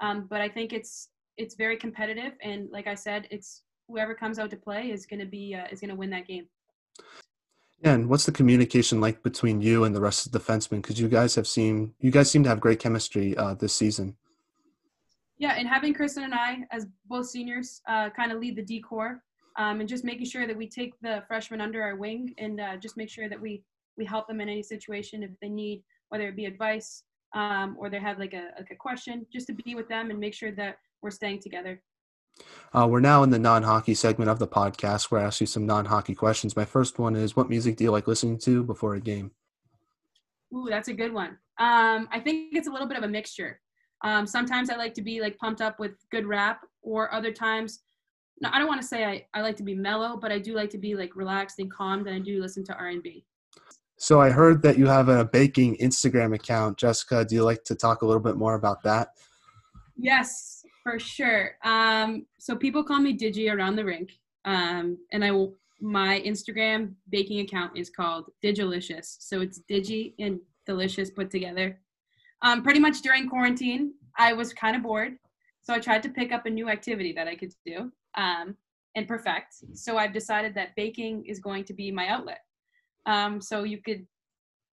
Um, 0.00 0.26
but 0.28 0.40
I 0.40 0.48
think 0.48 0.72
it's 0.72 1.08
it's 1.36 1.54
very 1.54 1.76
competitive, 1.76 2.32
and 2.42 2.68
like 2.70 2.86
I 2.86 2.94
said, 2.94 3.28
it's 3.30 3.62
whoever 3.88 4.14
comes 4.14 4.38
out 4.38 4.50
to 4.50 4.56
play 4.56 4.90
is 4.90 5.06
going 5.06 5.20
to 5.20 5.26
be 5.26 5.54
uh, 5.54 5.66
is 5.70 5.80
going 5.80 5.90
to 5.90 5.96
win 5.96 6.10
that 6.10 6.26
game. 6.26 6.46
Yeah, 7.82 7.94
and 7.94 8.08
what's 8.08 8.26
the 8.26 8.32
communication 8.32 9.00
like 9.00 9.22
between 9.24 9.60
you 9.60 9.84
and 9.84 9.94
the 9.94 10.00
rest 10.00 10.24
of 10.24 10.32
the 10.32 10.38
defensemen? 10.38 10.82
Because 10.82 11.00
you 11.00 11.08
guys 11.08 11.34
have 11.34 11.48
seen 11.48 11.94
you 11.98 12.12
guys 12.12 12.30
seem 12.30 12.44
to 12.44 12.48
have 12.48 12.60
great 12.60 12.78
chemistry 12.78 13.36
uh, 13.36 13.54
this 13.54 13.74
season. 13.74 14.16
Yeah, 15.38 15.54
and 15.58 15.66
having 15.66 15.92
Kristen 15.92 16.22
and 16.22 16.34
I 16.34 16.58
as 16.70 16.86
both 17.06 17.26
seniors 17.26 17.82
uh, 17.88 18.10
kind 18.10 18.30
of 18.30 18.38
lead 18.38 18.54
the 18.54 18.62
D 18.62 18.80
corps, 18.80 19.20
um, 19.58 19.80
and 19.80 19.88
just 19.88 20.04
making 20.04 20.26
sure 20.26 20.46
that 20.46 20.56
we 20.56 20.68
take 20.68 20.94
the 21.00 21.24
freshmen 21.26 21.60
under 21.60 21.82
our 21.82 21.96
wing 21.96 22.32
and 22.38 22.60
uh, 22.60 22.76
just 22.76 22.96
make 22.96 23.10
sure 23.10 23.28
that 23.28 23.40
we 23.40 23.64
we 23.98 24.04
help 24.04 24.28
them 24.28 24.40
in 24.40 24.48
any 24.48 24.62
situation 24.62 25.24
if 25.24 25.30
they 25.40 25.48
need, 25.48 25.82
whether 26.10 26.28
it 26.28 26.36
be 26.36 26.44
advice 26.44 27.02
um, 27.34 27.76
or 27.78 27.90
they 27.90 27.98
have 27.98 28.18
like 28.18 28.32
a, 28.32 28.50
like 28.56 28.70
a 28.70 28.76
question, 28.76 29.26
just 29.32 29.48
to 29.48 29.54
be 29.54 29.74
with 29.74 29.88
them 29.88 30.10
and 30.10 30.20
make 30.20 30.34
sure 30.34 30.52
that 30.52 30.78
we're 31.02 31.10
staying 31.10 31.40
together. 31.40 31.82
Uh, 32.74 32.86
we're 32.88 33.00
now 33.00 33.22
in 33.22 33.30
the 33.30 33.38
non-hockey 33.38 33.94
segment 33.94 34.30
of 34.30 34.38
the 34.38 34.48
podcast 34.48 35.10
where 35.10 35.20
I 35.20 35.24
ask 35.24 35.40
you 35.40 35.46
some 35.46 35.66
non-hockey 35.66 36.14
questions. 36.14 36.56
My 36.56 36.64
first 36.64 36.98
one 36.98 37.14
is, 37.16 37.36
what 37.36 37.50
music 37.50 37.76
do 37.76 37.84
you 37.84 37.90
like 37.90 38.06
listening 38.06 38.38
to 38.38 38.64
before 38.64 38.94
a 38.94 39.00
game? 39.00 39.30
Ooh, 40.54 40.66
that's 40.68 40.88
a 40.88 40.94
good 40.94 41.12
one. 41.12 41.38
Um, 41.58 42.08
I 42.10 42.20
think 42.22 42.54
it's 42.54 42.68
a 42.68 42.70
little 42.70 42.88
bit 42.88 42.96
of 42.96 43.04
a 43.04 43.08
mixture. 43.08 43.60
Um, 44.02 44.26
sometimes 44.26 44.70
I 44.70 44.76
like 44.76 44.94
to 44.94 45.02
be 45.02 45.20
like 45.20 45.36
pumped 45.38 45.60
up 45.60 45.78
with 45.78 45.92
good 46.10 46.26
rap, 46.26 46.62
or 46.82 47.12
other 47.14 47.32
times, 47.32 47.80
no, 48.40 48.50
I 48.52 48.58
don't 48.58 48.66
want 48.66 48.80
to 48.80 48.86
say 48.86 49.04
I, 49.04 49.26
I 49.34 49.42
like 49.42 49.56
to 49.56 49.62
be 49.62 49.74
mellow, 49.74 50.16
but 50.16 50.32
I 50.32 50.38
do 50.38 50.54
like 50.54 50.70
to 50.70 50.78
be 50.78 50.94
like 50.94 51.14
relaxed 51.14 51.58
and 51.58 51.70
calmed, 51.70 52.06
and 52.06 52.16
I 52.16 52.18
do 52.18 52.40
listen 52.40 52.64
to 52.64 52.74
R&B. 52.74 53.24
So 53.98 54.20
I 54.20 54.30
heard 54.30 54.62
that 54.62 54.78
you 54.78 54.86
have 54.86 55.08
a 55.08 55.24
baking 55.24 55.76
Instagram 55.76 56.34
account. 56.34 56.76
Jessica, 56.76 57.24
do 57.24 57.36
you 57.36 57.44
like 57.44 57.62
to 57.64 57.76
talk 57.76 58.02
a 58.02 58.06
little 58.06 58.22
bit 58.22 58.36
more 58.36 58.54
about 58.54 58.82
that? 58.82 59.10
Yes, 59.96 60.51
for 60.82 60.98
sure. 60.98 61.52
Um, 61.64 62.26
so 62.38 62.56
people 62.56 62.82
call 62.82 63.00
me 63.00 63.16
Digi 63.16 63.52
around 63.52 63.76
the 63.76 63.84
rink, 63.84 64.12
um, 64.44 64.98
and 65.12 65.24
I 65.24 65.30
will. 65.30 65.54
My 65.84 66.22
Instagram 66.24 66.94
baking 67.10 67.40
account 67.40 67.76
is 67.76 67.90
called 67.90 68.30
Digilicious. 68.40 69.16
So 69.18 69.40
it's 69.40 69.62
Digi 69.68 70.14
and 70.20 70.38
Delicious 70.64 71.10
put 71.10 71.28
together. 71.28 71.80
Um, 72.42 72.62
pretty 72.62 72.78
much 72.78 73.02
during 73.02 73.28
quarantine, 73.28 73.94
I 74.16 74.32
was 74.32 74.52
kind 74.52 74.76
of 74.76 74.82
bored, 74.84 75.16
so 75.62 75.74
I 75.74 75.80
tried 75.80 76.04
to 76.04 76.08
pick 76.08 76.30
up 76.30 76.46
a 76.46 76.50
new 76.50 76.68
activity 76.68 77.12
that 77.14 77.26
I 77.26 77.34
could 77.34 77.52
do 77.66 77.90
um, 78.16 78.56
and 78.94 79.08
perfect. 79.08 79.54
So 79.74 79.96
I've 79.96 80.12
decided 80.12 80.54
that 80.54 80.76
baking 80.76 81.24
is 81.26 81.40
going 81.40 81.64
to 81.64 81.72
be 81.72 81.90
my 81.90 82.08
outlet. 82.08 82.40
Um, 83.06 83.40
so 83.40 83.64
you 83.64 83.78
could, 83.78 84.06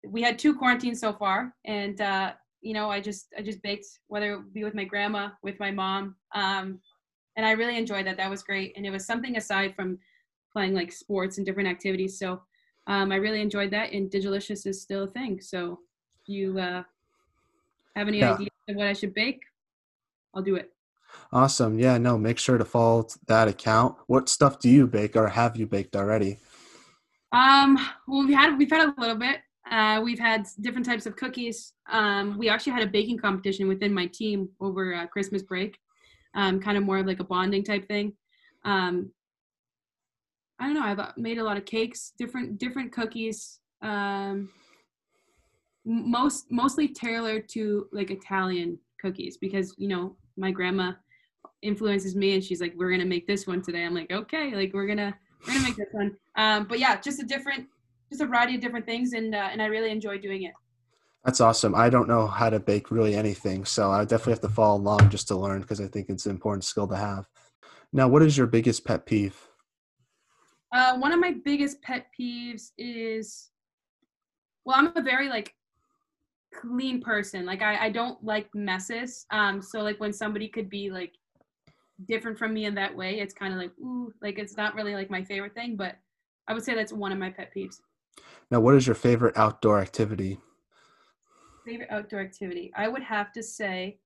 we 0.07 0.23
had 0.23 0.39
two 0.39 0.55
quarantines 0.55 1.01
so 1.01 1.13
far, 1.13 1.55
and 1.65 2.01
uh, 2.01 2.33
you 2.63 2.75
know, 2.75 2.91
I 2.91 3.01
just 3.01 3.27
I 3.37 3.43
just 3.43 3.63
baked 3.63 3.87
whether 4.07 4.35
it 4.35 4.55
be 4.55 4.65
with 4.65 4.75
my 4.75 4.85
grandma, 4.85 5.31
with 5.43 5.59
my 5.61 5.71
mom, 5.71 6.17
um, 6.35 6.79
and 7.37 7.45
I 7.45 7.53
really 7.53 7.77
enjoyed 7.77 8.07
that. 8.07 8.17
That 8.17 8.31
was 8.31 8.43
great, 8.43 8.73
and 8.77 8.87
it 8.87 8.91
was 8.91 9.05
something 9.05 9.37
aside 9.37 9.75
from 9.75 9.99
playing 10.53 10.75
like 10.75 10.93
sports 10.93 11.39
and 11.39 11.47
different 11.47 11.69
activities. 11.69 12.19
So 12.19 12.41
um, 12.87 13.13
I 13.13 13.17
really 13.17 13.41
enjoyed 13.41 13.71
that, 13.73 13.93
and 13.93 14.11
Digilicious 14.11 14.67
is 14.67 14.81
still 14.81 15.05
a 15.05 15.09
thing. 15.09 15.41
So 15.41 15.81
if 16.23 16.29
you 16.29 16.59
uh, 16.59 16.83
have 17.97 18.09
any 18.09 18.21
yeah. 18.21 18.35
ideas 18.35 18.51
of 18.69 18.77
what 18.77 18.87
I 18.87 18.93
should 18.93 19.15
bake, 19.15 19.43
I'll 20.35 20.43
do 20.43 20.57
it. 20.57 20.71
Awesome. 21.33 21.79
Yeah, 21.79 21.99
no, 21.99 22.17
make 22.17 22.39
sure 22.39 22.59
to 22.59 22.65
follow 22.65 23.07
that 23.27 23.49
account. 23.49 23.97
What 24.07 24.29
stuff 24.29 24.59
do 24.59 24.71
you 24.71 24.87
bake 24.87 25.17
or 25.17 25.29
have 25.29 25.57
you 25.57 25.67
baked 25.67 25.97
already? 25.97 26.39
Um, 27.33 27.79
well, 28.07 28.27
we 28.27 28.35
had 28.35 28.57
we've 28.57 28.71
had 28.71 28.89
a 28.89 29.01
little 29.01 29.17
bit. 29.17 29.41
Uh, 29.73 30.03
we've 30.03 30.19
had 30.19 30.47
different 30.61 30.85
types 30.85 31.07
of 31.07 31.17
cookies. 31.17 31.73
Um, 31.91 32.37
we 32.37 32.51
actually 32.51 32.75
had 32.75 32.83
a 32.83 32.87
baking 32.87 33.17
competition 33.17 33.69
within 33.69 33.93
my 33.95 34.05
team 34.07 34.51
over 34.61 34.95
uh, 34.95 35.07
Christmas 35.07 35.43
break, 35.43 35.79
um, 36.35 36.61
kind 36.61 36.77
of 36.77 36.85
more 36.85 36.99
of 36.99 37.07
like 37.07 37.21
a 37.21 37.25
bonding 37.25 37.65
type 37.65 37.89
thing. 37.89 38.13
Um, 38.65 39.11
I 40.61 40.67
don't 40.67 40.75
know. 40.75 40.85
I've 40.85 40.99
uh, 40.99 41.13
made 41.17 41.39
a 41.39 41.45
lot 41.45 41.57
of 41.57 41.65
cakes, 41.65 42.13
different 42.19 42.59
different 42.59 42.93
cookies. 42.93 43.61
Um, 43.81 44.51
most 45.87 46.51
mostly 46.51 46.87
tailored 46.89 47.49
to 47.49 47.89
like 47.93 48.11
Italian 48.11 48.79
cookies 49.01 49.39
because 49.39 49.75
you 49.79 49.89
know 49.89 50.17
my 50.37 50.51
grandma 50.51 50.93
influences 51.63 52.15
me 52.15 52.35
and 52.35 52.45
she's 52.45 52.61
like, 52.61 52.75
"We're 52.77 52.91
gonna 52.91 53.07
make 53.07 53.27
this 53.27 53.47
one 53.47 53.63
today." 53.63 53.85
I'm 53.85 53.95
like, 53.95 54.13
"Okay," 54.13 54.55
like 54.55 54.75
we're 54.75 54.87
gonna 54.87 55.17
we're 55.47 55.55
gonna 55.55 55.65
make 55.67 55.77
this 55.77 55.89
one. 55.93 56.15
Um, 56.37 56.67
but 56.69 56.79
yeah, 56.79 57.01
just 57.01 57.23
a 57.23 57.25
different, 57.25 57.67
just 58.13 58.23
a 58.23 58.27
variety 58.27 58.55
of 58.55 58.61
different 58.61 58.87
things, 58.87 59.13
and 59.13 59.35
uh, 59.35 59.49
and 59.51 59.61
I 59.61 59.67
really 59.67 59.91
enjoy 59.91 60.19
doing 60.19 60.45
it. 60.45 60.53
That's 61.25 61.41
awesome. 61.41 61.75
I 61.75 61.89
don't 61.89 62.09
know 62.09 62.27
how 62.27 62.51
to 62.51 62.59
bake 62.59 62.91
really 62.91 63.15
anything, 63.15 63.65
so 63.65 63.91
I 63.91 64.05
definitely 64.05 64.33
have 64.33 64.41
to 64.41 64.49
follow 64.49 64.77
along 64.77 65.11
just 65.11 65.29
to 65.29 65.37
learn 65.37 65.61
because 65.61 65.81
I 65.81 65.87
think 65.87 66.09
it's 66.09 66.27
an 66.27 66.33
important 66.33 66.65
skill 66.65 66.89
to 66.89 66.97
have. 66.97 67.29
Now, 67.93 68.09
what 68.09 68.23
is 68.23 68.37
your 68.37 68.47
biggest 68.47 68.85
pet 68.85 69.07
peeve? 69.07 69.37
Uh, 70.73 70.97
one 70.97 71.13
of 71.13 71.21
my 71.21 71.35
biggest 71.45 71.81
pet 71.83 72.07
peeves 72.19 72.71
is, 72.79 73.51
well, 74.65 74.77
I'm 74.79 74.93
a 74.97 75.03
very 75.03 75.29
like 75.29 75.55
clean 76.55 77.01
person. 77.01 77.47
Like 77.47 77.63
I, 77.63 77.87
I 77.87 77.91
don't 77.91 78.23
like 78.25 78.49
messes. 78.55 79.27
Um, 79.31 79.63
so 79.63 79.81
like 79.81 80.01
when 80.01 80.13
somebody 80.13 80.49
could 80.49 80.69
be 80.69 80.91
like 80.91 81.13
different 82.09 82.39
from 82.39 82.53
me 82.53 82.65
in 82.65 82.75
that 82.75 82.97
way, 82.97 83.21
it's 83.21 83.35
kind 83.35 83.53
of 83.53 83.61
like 83.61 83.73
ooh, 83.79 84.13
like 84.23 84.39
it's 84.39 84.57
not 84.57 84.75
really 84.75 84.95
like 84.95 85.11
my 85.11 85.23
favorite 85.23 85.55
thing, 85.55 85.77
but 85.77 85.97
I 86.49 86.55
would 86.55 86.65
say 86.65 86.75
that's 86.75 86.93
one 86.93 87.13
of 87.13 87.19
my 87.19 87.31
pet 87.31 87.53
peeves. 87.55 87.77
Now, 88.53 88.61
what 88.61 88.75
is 88.75 88.87
your 88.87 88.95
favorite 88.95 89.35
outdoor 89.39 89.81
activity? 89.81 90.39
Favorite 91.65 91.89
outdoor 91.91 92.21
activity? 92.21 92.71
I 92.77 92.87
would 92.87 93.03
have 93.03 93.33
to 93.33 93.43
say 93.43 93.99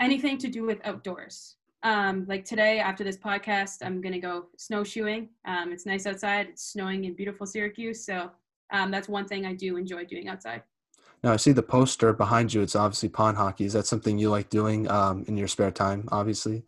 anything 0.00 0.36
to 0.38 0.48
do 0.48 0.64
with 0.64 0.80
outdoors. 0.84 1.54
Um, 1.84 2.26
like 2.28 2.44
today, 2.44 2.80
after 2.80 3.04
this 3.04 3.16
podcast, 3.16 3.86
I'm 3.86 4.00
gonna 4.00 4.18
go 4.18 4.46
snowshoeing. 4.56 5.28
Um, 5.44 5.70
it's 5.70 5.86
nice 5.86 6.06
outside. 6.06 6.48
It's 6.48 6.72
snowing 6.72 7.04
in 7.04 7.14
beautiful 7.14 7.46
Syracuse, 7.46 8.04
so 8.04 8.32
um, 8.72 8.90
that's 8.90 9.08
one 9.08 9.28
thing 9.28 9.46
I 9.46 9.54
do 9.54 9.76
enjoy 9.76 10.06
doing 10.06 10.28
outside. 10.28 10.64
Now 11.22 11.32
I 11.32 11.36
see 11.36 11.52
the 11.52 11.62
poster 11.62 12.12
behind 12.12 12.52
you. 12.52 12.62
It's 12.62 12.74
obviously 12.74 13.10
pond 13.10 13.36
hockey. 13.36 13.64
Is 13.64 13.74
that 13.74 13.86
something 13.86 14.18
you 14.18 14.28
like 14.28 14.50
doing 14.50 14.90
um, 14.90 15.24
in 15.28 15.36
your 15.36 15.46
spare 15.46 15.70
time? 15.70 16.08
Obviously. 16.10 16.64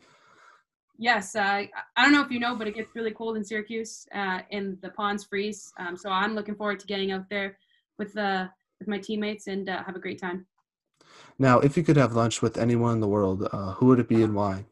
Yes, 0.99 1.37
uh, 1.37 1.65
I 1.97 2.03
don't 2.03 2.13
know 2.13 2.23
if 2.23 2.31
you 2.31 2.41
know, 2.41 2.57
but 2.57 2.67
it 2.67 2.75
gets 2.75 2.95
really 2.95 3.11
cold 3.11 3.37
in 3.37 3.45
Syracuse, 3.45 4.07
uh, 4.15 4.41
and 4.51 4.81
the 4.81 4.91
ponds 4.91 5.25
freeze. 5.25 5.73
Um, 5.79 5.97
so 5.97 6.09
I'm 6.11 6.35
looking 6.35 6.55
forward 6.55 6.81
to 6.81 6.87
getting 6.87 7.13
out 7.13 7.29
there 7.29 7.59
with 7.99 8.17
uh, 8.17 8.49
with 8.79 8.89
my 8.89 8.99
teammates 8.99 9.47
and 9.47 9.69
uh, 9.69 9.83
have 9.85 9.97
a 9.97 9.99
great 9.99 10.21
time. 10.21 10.47
Now, 11.39 11.61
if 11.61 11.77
you 11.77 11.83
could 11.83 11.97
have 11.97 12.15
lunch 12.15 12.41
with 12.41 12.57
anyone 12.57 12.95
in 12.95 13.01
the 13.01 13.09
world, 13.09 13.47
uh, 13.53 13.73
who 13.75 13.87
would 13.87 14.01
it 14.01 14.09
be 14.09 14.23
and 14.23 14.35
why? 14.35 14.65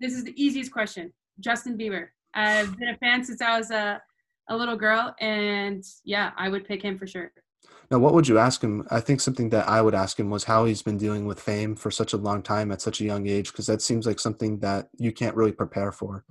This 0.00 0.12
is 0.12 0.24
the 0.24 0.34
easiest 0.42 0.70
question. 0.70 1.12
Justin 1.40 1.78
Bieber. 1.78 2.08
I've 2.34 2.76
been 2.76 2.90
a 2.90 2.96
fan 2.98 3.24
since 3.24 3.40
I 3.40 3.56
was 3.58 3.70
a, 3.70 4.02
a 4.48 4.56
little 4.56 4.76
girl, 4.76 5.14
and 5.20 5.82
yeah, 6.04 6.32
I 6.36 6.50
would 6.50 6.66
pick 6.66 6.82
him 6.82 6.98
for 6.98 7.06
sure. 7.06 7.32
Now, 7.90 7.98
what 7.98 8.14
would 8.14 8.26
you 8.26 8.38
ask 8.38 8.62
him? 8.62 8.86
I 8.90 9.00
think 9.00 9.20
something 9.20 9.50
that 9.50 9.68
I 9.68 9.80
would 9.80 9.94
ask 9.94 10.18
him 10.18 10.28
was 10.30 10.44
how 10.44 10.64
he's 10.64 10.82
been 10.82 10.98
dealing 10.98 11.24
with 11.24 11.40
fame 11.40 11.76
for 11.76 11.90
such 11.90 12.12
a 12.12 12.16
long 12.16 12.42
time 12.42 12.72
at 12.72 12.82
such 12.82 13.00
a 13.00 13.04
young 13.04 13.26
age, 13.28 13.52
because 13.52 13.66
that 13.66 13.80
seems 13.80 14.06
like 14.06 14.18
something 14.18 14.58
that 14.58 14.88
you 14.98 15.12
can't 15.12 15.36
really 15.36 15.52
prepare 15.52 15.92
for. 15.92 16.24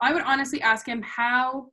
I 0.00 0.12
would 0.12 0.22
honestly 0.22 0.60
ask 0.60 0.86
him 0.86 1.00
how, 1.02 1.70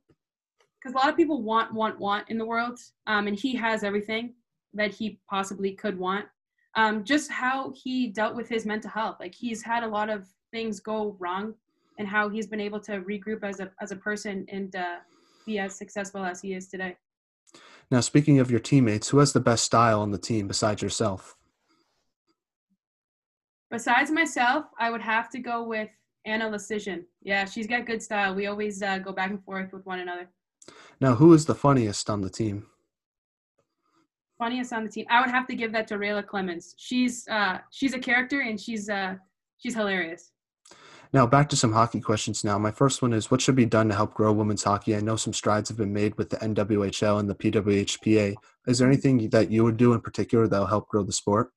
because 0.80 0.94
a 0.94 0.96
lot 0.96 1.10
of 1.10 1.16
people 1.16 1.42
want, 1.42 1.74
want, 1.74 1.98
want 1.98 2.30
in 2.30 2.38
the 2.38 2.46
world, 2.46 2.78
um, 3.06 3.26
and 3.26 3.38
he 3.38 3.54
has 3.56 3.84
everything 3.84 4.34
that 4.72 4.90
he 4.92 5.18
possibly 5.28 5.72
could 5.72 5.98
want. 5.98 6.26
Um, 6.74 7.04
just 7.04 7.30
how 7.30 7.72
he 7.76 8.08
dealt 8.08 8.34
with 8.34 8.48
his 8.48 8.66
mental 8.66 8.90
health. 8.90 9.18
Like 9.20 9.34
he's 9.34 9.62
had 9.62 9.84
a 9.84 9.88
lot 9.88 10.08
of 10.10 10.26
things 10.52 10.80
go 10.80 11.16
wrong, 11.20 11.54
and 11.98 12.08
how 12.08 12.28
he's 12.28 12.46
been 12.46 12.60
able 12.60 12.80
to 12.80 13.00
regroup 13.02 13.44
as 13.44 13.60
a 13.60 13.70
as 13.80 13.92
a 13.92 13.96
person 13.96 14.44
and 14.48 14.74
uh, 14.74 14.96
be 15.46 15.60
as 15.60 15.76
successful 15.76 16.24
as 16.24 16.40
he 16.40 16.54
is 16.54 16.66
today. 16.66 16.96
Now, 17.94 18.00
speaking 18.00 18.40
of 18.40 18.50
your 18.50 18.58
teammates, 18.58 19.10
who 19.10 19.18
has 19.18 19.32
the 19.32 19.38
best 19.38 19.62
style 19.62 20.00
on 20.00 20.10
the 20.10 20.18
team 20.18 20.48
besides 20.48 20.82
yourself? 20.82 21.36
Besides 23.70 24.10
myself, 24.10 24.64
I 24.80 24.90
would 24.90 25.00
have 25.00 25.30
to 25.30 25.38
go 25.38 25.62
with 25.62 25.88
Anna 26.24 26.50
Lecision. 26.50 27.04
Yeah, 27.22 27.44
she's 27.44 27.68
got 27.68 27.86
good 27.86 28.02
style. 28.02 28.34
We 28.34 28.48
always 28.48 28.82
uh, 28.82 28.98
go 28.98 29.12
back 29.12 29.30
and 29.30 29.44
forth 29.44 29.72
with 29.72 29.86
one 29.86 30.00
another. 30.00 30.28
Now, 31.00 31.14
who 31.14 31.32
is 31.34 31.46
the 31.46 31.54
funniest 31.54 32.10
on 32.10 32.20
the 32.20 32.30
team? 32.30 32.66
Funniest 34.38 34.72
on 34.72 34.82
the 34.82 34.90
team, 34.90 35.06
I 35.08 35.20
would 35.20 35.30
have 35.30 35.46
to 35.46 35.54
give 35.54 35.70
that 35.70 35.86
to 35.86 35.94
Rayla 35.94 36.26
Clemens. 36.26 36.74
She's 36.76 37.28
uh, 37.28 37.58
she's 37.70 37.94
a 37.94 38.00
character 38.00 38.40
and 38.40 38.60
she's 38.60 38.88
uh, 38.88 39.14
she's 39.58 39.76
hilarious. 39.76 40.32
Now, 41.14 41.28
back 41.28 41.48
to 41.50 41.56
some 41.56 41.72
hockey 41.72 42.00
questions 42.00 42.42
now. 42.42 42.58
My 42.58 42.72
first 42.72 43.00
one 43.00 43.12
is 43.12 43.30
what 43.30 43.40
should 43.40 43.54
be 43.54 43.66
done 43.66 43.88
to 43.88 43.94
help 43.94 44.14
grow 44.14 44.32
women's 44.32 44.64
hockey? 44.64 44.96
I 44.96 45.00
know 45.00 45.14
some 45.14 45.32
strides 45.32 45.68
have 45.68 45.78
been 45.78 45.92
made 45.92 46.18
with 46.18 46.28
the 46.28 46.38
NWHL 46.38 47.20
and 47.20 47.30
the 47.30 47.36
PWHPA. 47.36 48.34
Is 48.66 48.78
there 48.80 48.88
anything 48.88 49.28
that 49.28 49.48
you 49.48 49.62
would 49.62 49.76
do 49.76 49.92
in 49.92 50.00
particular 50.00 50.48
that 50.48 50.58
will 50.58 50.66
help 50.66 50.88
grow 50.88 51.04
the 51.04 51.12
sport? 51.12 51.52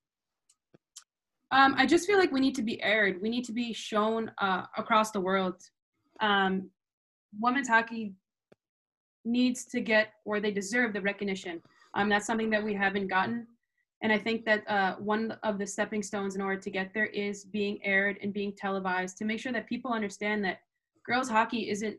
Um, 1.50 1.74
I 1.76 1.88
just 1.88 2.06
feel 2.06 2.20
like 2.20 2.32
we 2.32 2.40
need 2.40 2.54
to 2.54 2.62
be 2.62 2.80
aired. 2.84 3.20
We 3.20 3.32
need 3.32 3.46
to 3.46 3.52
be 3.52 3.74
shown 3.74 4.30
uh, 4.38 4.66
across 4.78 5.10
the 5.10 5.22
world. 5.22 5.56
Um, 6.22 6.70
women's 7.40 7.68
hockey 7.68 8.14
needs 9.26 9.66
to 9.72 9.82
get, 9.82 10.10
or 10.24 10.40
they 10.40 10.52
deserve, 10.52 10.94
the 10.94 11.02
recognition. 11.02 11.64
Um, 11.96 12.10
that's 12.10 12.28
something 12.28 12.52
that 12.52 12.64
we 12.64 12.76
haven't 12.76 13.08
gotten. 13.08 13.48
And 14.02 14.14
I 14.14 14.20
think 14.20 14.46
that 14.46 14.68
uh, 14.70 14.96
one 14.98 15.32
of 15.44 15.58
the 15.58 15.66
stepping 15.66 16.04
stones 16.04 16.36
in 16.36 16.42
order 16.42 16.60
to 16.62 16.70
get 16.70 16.94
there 16.94 17.08
is 17.08 17.46
being 17.46 17.80
aired 17.84 18.20
and 18.22 18.32
being 18.32 18.54
televised 18.56 19.18
to 19.18 19.26
make 19.26 19.40
sure 19.40 19.52
that 19.52 19.68
people 19.68 19.92
understand 19.92 20.44
that 20.46 20.60
girls 21.06 21.30
hockey 21.30 21.70
isn't 21.70 21.98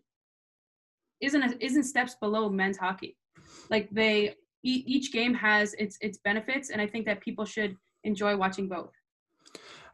isn't 1.20 1.42
a, 1.42 1.64
isn't 1.64 1.82
steps 1.82 2.14
below 2.14 2.48
men's 2.48 2.76
hockey. 2.76 3.16
Like 3.70 3.90
they 3.90 4.34
each 4.62 5.12
game 5.12 5.34
has 5.34 5.74
its 5.74 5.98
its 6.00 6.18
benefits, 6.18 6.70
and 6.70 6.80
I 6.80 6.86
think 6.86 7.06
that 7.06 7.20
people 7.20 7.44
should 7.44 7.76
enjoy 8.04 8.36
watching 8.36 8.68
both. 8.68 8.92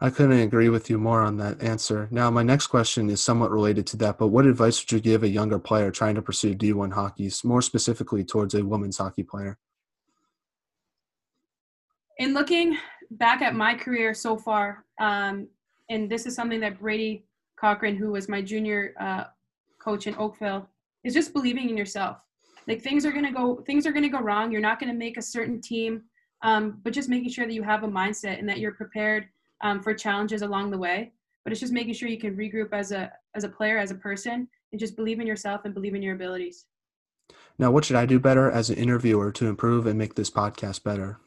I 0.01 0.11
couldn't 0.11 0.39
agree 0.41 0.69
with 0.69 0.91
you 0.91 0.99
more 0.99 1.23
on 1.23 1.37
that 1.39 1.63
answer. 1.63 2.09
Now, 2.11 2.31
my 2.31 2.43
next 2.43 2.67
question 2.67 3.09
is 3.09 3.23
somewhat 3.23 3.51
related 3.51 3.87
to 3.89 3.97
that, 3.99 4.19
but 4.19 4.29
what 4.29 4.45
advice 4.45 4.83
would 4.83 4.93
you 4.93 5.01
give 5.01 5.23
a 5.23 5.29
younger 5.29 5.59
player 5.59 5.91
trying 5.91 6.17
to 6.17 6.23
pursue 6.23 6.55
D1 6.55 6.93
hockey, 6.93 7.31
more 7.45 7.63
specifically 7.63 8.25
towards 8.25 8.55
a 8.55 8.65
women's 8.65 8.99
hockey 8.99 9.23
player? 9.23 9.57
In 12.19 12.35
looking 12.35 12.77
back 13.13 13.43
at 13.43 13.55
my 13.55 13.75
career 13.75 14.15
so 14.15 14.37
far, 14.37 14.85
um, 15.01 15.49
and 15.91 16.11
this 16.11 16.27
is 16.27 16.35
something 16.35 16.61
that 16.61 16.81
Brady 16.81 17.25
Cochran, 17.57 17.97
who 17.97 18.13
was 18.13 18.29
my 18.29 18.41
junior 18.41 18.95
uh, 19.01 19.25
coach 19.79 20.07
in 20.07 20.15
Oakville, 20.17 20.69
is 21.05 21.15
just 21.15 21.33
believing 21.33 21.69
in 21.69 21.77
yourself. 21.77 22.19
Like 22.67 22.81
things 22.81 23.05
are 23.05 23.13
gonna 23.13 23.33
go, 23.33 23.57
things 23.67 23.87
are 23.87 23.93
gonna 23.93 24.09
go 24.09 24.21
wrong. 24.21 24.51
You're 24.51 24.61
not 24.61 24.81
gonna 24.81 24.95
make 24.95 25.17
a 25.17 25.23
certain 25.23 25.61
team, 25.61 26.03
um, 26.43 26.81
but 26.83 26.93
just 26.93 27.09
making 27.09 27.31
sure 27.31 27.47
that 27.47 27.53
you 27.53 27.63
have 27.63 27.83
a 27.85 27.89
mindset 27.89 28.39
and 28.39 28.49
that 28.49 28.59
you're 28.59 28.73
prepared 28.73 29.29
um, 29.61 29.83
for 29.83 29.95
challenges 29.95 30.43
along 30.43 30.71
the 30.71 30.79
way. 30.79 31.13
But 31.45 31.53
it's 31.53 31.61
just 31.61 31.75
making 31.75 31.95
sure 31.95 32.09
you 32.09 32.19
can 32.19 32.37
regroup 32.37 32.73
as 32.73 32.91
a 32.93 33.13
as 33.35 33.45
a 33.45 33.49
player, 33.49 33.79
as 33.79 33.91
a 33.91 33.97
person, 33.97 34.49
and 34.73 34.81
just 34.81 34.97
believe 34.97 35.21
in 35.21 35.27
yourself 35.27 35.63
and 35.65 35.75
believe 35.75 35.95
in 35.95 36.03
your 36.03 36.15
abilities. 36.15 36.67
Now, 37.59 37.71
what 37.71 37.85
should 37.85 37.97
I 37.97 38.07
do 38.07 38.19
better 38.19 38.51
as 38.51 38.71
an 38.71 38.77
interviewer 38.77 39.31
to 39.33 39.47
improve 39.47 39.87
and 39.87 39.99
make 39.99 40.15
this 40.15 40.31
podcast 40.31 40.83
better? 40.83 41.21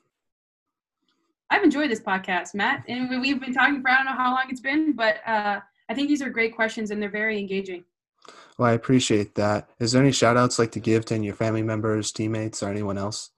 I've 1.49 1.63
enjoyed 1.63 1.89
this 1.89 2.01
podcast, 2.01 2.53
Matt, 2.53 2.83
and 2.87 3.09
we've 3.21 3.39
been 3.39 3.53
talking 3.53 3.81
for 3.81 3.89
I 3.89 3.97
don't 3.97 4.05
know 4.05 4.11
how 4.11 4.31
long 4.31 4.45
it's 4.49 4.59
been, 4.59 4.93
but 4.93 5.17
uh, 5.25 5.59
I 5.89 5.93
think 5.93 6.09
these 6.09 6.21
are 6.21 6.29
great 6.29 6.55
questions 6.55 6.91
and 6.91 7.01
they're 7.01 7.09
very 7.09 7.39
engaging. 7.39 7.85
Well, 8.57 8.69
I 8.69 8.73
appreciate 8.73 9.35
that. 9.35 9.69
Is 9.79 9.91
there 9.91 10.01
any 10.01 10.11
shout 10.11 10.35
outs 10.35 10.59
like 10.59 10.71
to 10.71 10.79
give 10.79 11.05
to 11.05 11.15
any 11.15 11.27
your 11.27 11.35
family 11.35 11.61
members, 11.61 12.11
teammates, 12.11 12.61
or 12.61 12.69
anyone 12.69 12.97
else? 12.97 13.31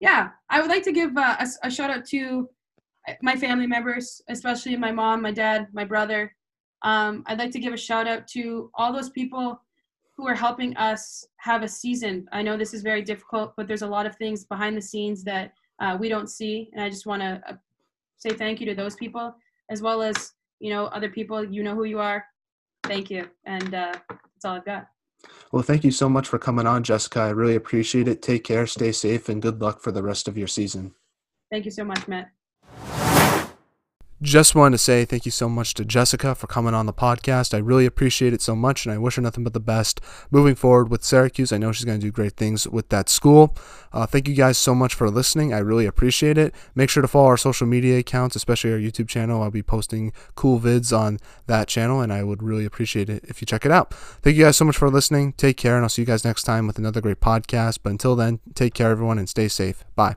Yeah, 0.00 0.30
I 0.48 0.60
would 0.60 0.70
like 0.70 0.82
to 0.84 0.92
give 0.92 1.16
uh, 1.16 1.36
a, 1.38 1.66
a, 1.66 1.70
shout 1.70 1.90
out 1.90 2.04
to 2.06 2.48
my 3.22 3.36
family 3.36 3.66
members, 3.66 4.20
especially 4.28 4.76
my 4.76 4.90
mom, 4.90 5.22
my 5.22 5.30
dad, 5.30 5.68
my 5.72 5.84
brother. 5.84 6.34
Um, 6.82 7.22
I'd 7.26 7.38
like 7.38 7.52
to 7.52 7.60
give 7.60 7.72
a 7.72 7.78
shout 7.78 8.08
out 8.08 8.26
to 8.28 8.70
all 8.74 8.92
those 8.92 9.10
people 9.10 9.60
who 10.16 10.26
are 10.26 10.34
helping 10.34 10.76
us 10.76 11.26
have 11.36 11.62
a 11.62 11.68
season. 11.68 12.26
I 12.32 12.42
know 12.42 12.56
this 12.56 12.74
is 12.74 12.82
very 12.82 13.02
difficult, 13.02 13.54
but 13.56 13.68
there's 13.68 13.82
a 13.82 13.86
lot 13.86 14.06
of 14.06 14.16
things 14.16 14.44
behind 14.44 14.76
the 14.76 14.82
scenes 14.82 15.22
that 15.24 15.52
uh, 15.80 15.96
we 15.98 16.08
don't 16.08 16.28
see. 16.28 16.70
And 16.72 16.82
I 16.82 16.90
just 16.90 17.06
want 17.06 17.22
to 17.22 17.42
uh, 17.48 17.54
say 18.16 18.30
thank 18.30 18.60
you 18.60 18.66
to 18.66 18.74
those 18.74 18.94
people, 18.94 19.34
as 19.70 19.82
well 19.82 20.02
as 20.02 20.32
you 20.58 20.70
know 20.70 20.86
other 20.86 21.08
people. 21.08 21.44
You 21.44 21.62
know 21.62 21.74
who 21.74 21.84
you 21.84 21.98
are. 21.98 22.24
Thank 22.84 23.10
you, 23.10 23.28
and 23.46 23.74
uh, 23.74 23.94
that's 24.08 24.44
all 24.44 24.56
I've 24.56 24.64
got. 24.64 24.88
Well, 25.52 25.62
thank 25.62 25.84
you 25.84 25.90
so 25.90 26.08
much 26.08 26.28
for 26.28 26.38
coming 26.38 26.66
on, 26.66 26.82
Jessica. 26.82 27.20
I 27.20 27.30
really 27.30 27.56
appreciate 27.56 28.08
it. 28.08 28.22
Take 28.22 28.44
care, 28.44 28.66
stay 28.66 28.92
safe, 28.92 29.28
and 29.28 29.42
good 29.42 29.60
luck 29.60 29.80
for 29.80 29.92
the 29.92 30.02
rest 30.02 30.28
of 30.28 30.38
your 30.38 30.46
season. 30.46 30.94
Thank 31.50 31.64
you 31.64 31.70
so 31.70 31.84
much, 31.84 32.06
Matt. 32.08 32.30
Just 34.22 34.54
wanted 34.54 34.72
to 34.74 34.78
say 34.78 35.06
thank 35.06 35.24
you 35.24 35.30
so 35.30 35.48
much 35.48 35.72
to 35.74 35.84
Jessica 35.84 36.34
for 36.34 36.46
coming 36.46 36.74
on 36.74 36.84
the 36.84 36.92
podcast. 36.92 37.54
I 37.54 37.58
really 37.58 37.86
appreciate 37.86 38.34
it 38.34 38.42
so 38.42 38.54
much, 38.54 38.84
and 38.84 38.92
I 38.92 38.98
wish 38.98 39.16
her 39.16 39.22
nothing 39.22 39.44
but 39.44 39.54
the 39.54 39.60
best 39.60 39.98
moving 40.30 40.54
forward 40.54 40.90
with 40.90 41.02
Syracuse. 41.02 41.52
I 41.52 41.58
know 41.58 41.72
she's 41.72 41.86
going 41.86 41.98
to 41.98 42.06
do 42.06 42.12
great 42.12 42.36
things 42.36 42.68
with 42.68 42.90
that 42.90 43.08
school. 43.08 43.56
Uh, 43.94 44.04
thank 44.04 44.28
you 44.28 44.34
guys 44.34 44.58
so 44.58 44.74
much 44.74 44.92
for 44.92 45.08
listening. 45.08 45.54
I 45.54 45.58
really 45.58 45.86
appreciate 45.86 46.36
it. 46.36 46.54
Make 46.74 46.90
sure 46.90 47.00
to 47.00 47.08
follow 47.08 47.28
our 47.28 47.38
social 47.38 47.66
media 47.66 47.98
accounts, 47.98 48.36
especially 48.36 48.72
our 48.72 48.78
YouTube 48.78 49.08
channel. 49.08 49.42
I'll 49.42 49.50
be 49.50 49.62
posting 49.62 50.12
cool 50.34 50.60
vids 50.60 50.96
on 50.96 51.18
that 51.46 51.66
channel, 51.66 52.02
and 52.02 52.12
I 52.12 52.22
would 52.22 52.42
really 52.42 52.66
appreciate 52.66 53.08
it 53.08 53.24
if 53.26 53.40
you 53.40 53.46
check 53.46 53.64
it 53.64 53.72
out. 53.72 53.94
Thank 53.94 54.36
you 54.36 54.44
guys 54.44 54.56
so 54.58 54.66
much 54.66 54.76
for 54.76 54.90
listening. 54.90 55.32
Take 55.32 55.56
care, 55.56 55.76
and 55.76 55.84
I'll 55.84 55.88
see 55.88 56.02
you 56.02 56.06
guys 56.06 56.26
next 56.26 56.42
time 56.42 56.66
with 56.66 56.76
another 56.76 57.00
great 57.00 57.20
podcast. 57.20 57.78
But 57.82 57.90
until 57.90 58.16
then, 58.16 58.40
take 58.54 58.74
care, 58.74 58.90
everyone, 58.90 59.18
and 59.18 59.30
stay 59.30 59.48
safe. 59.48 59.82
Bye. 59.96 60.16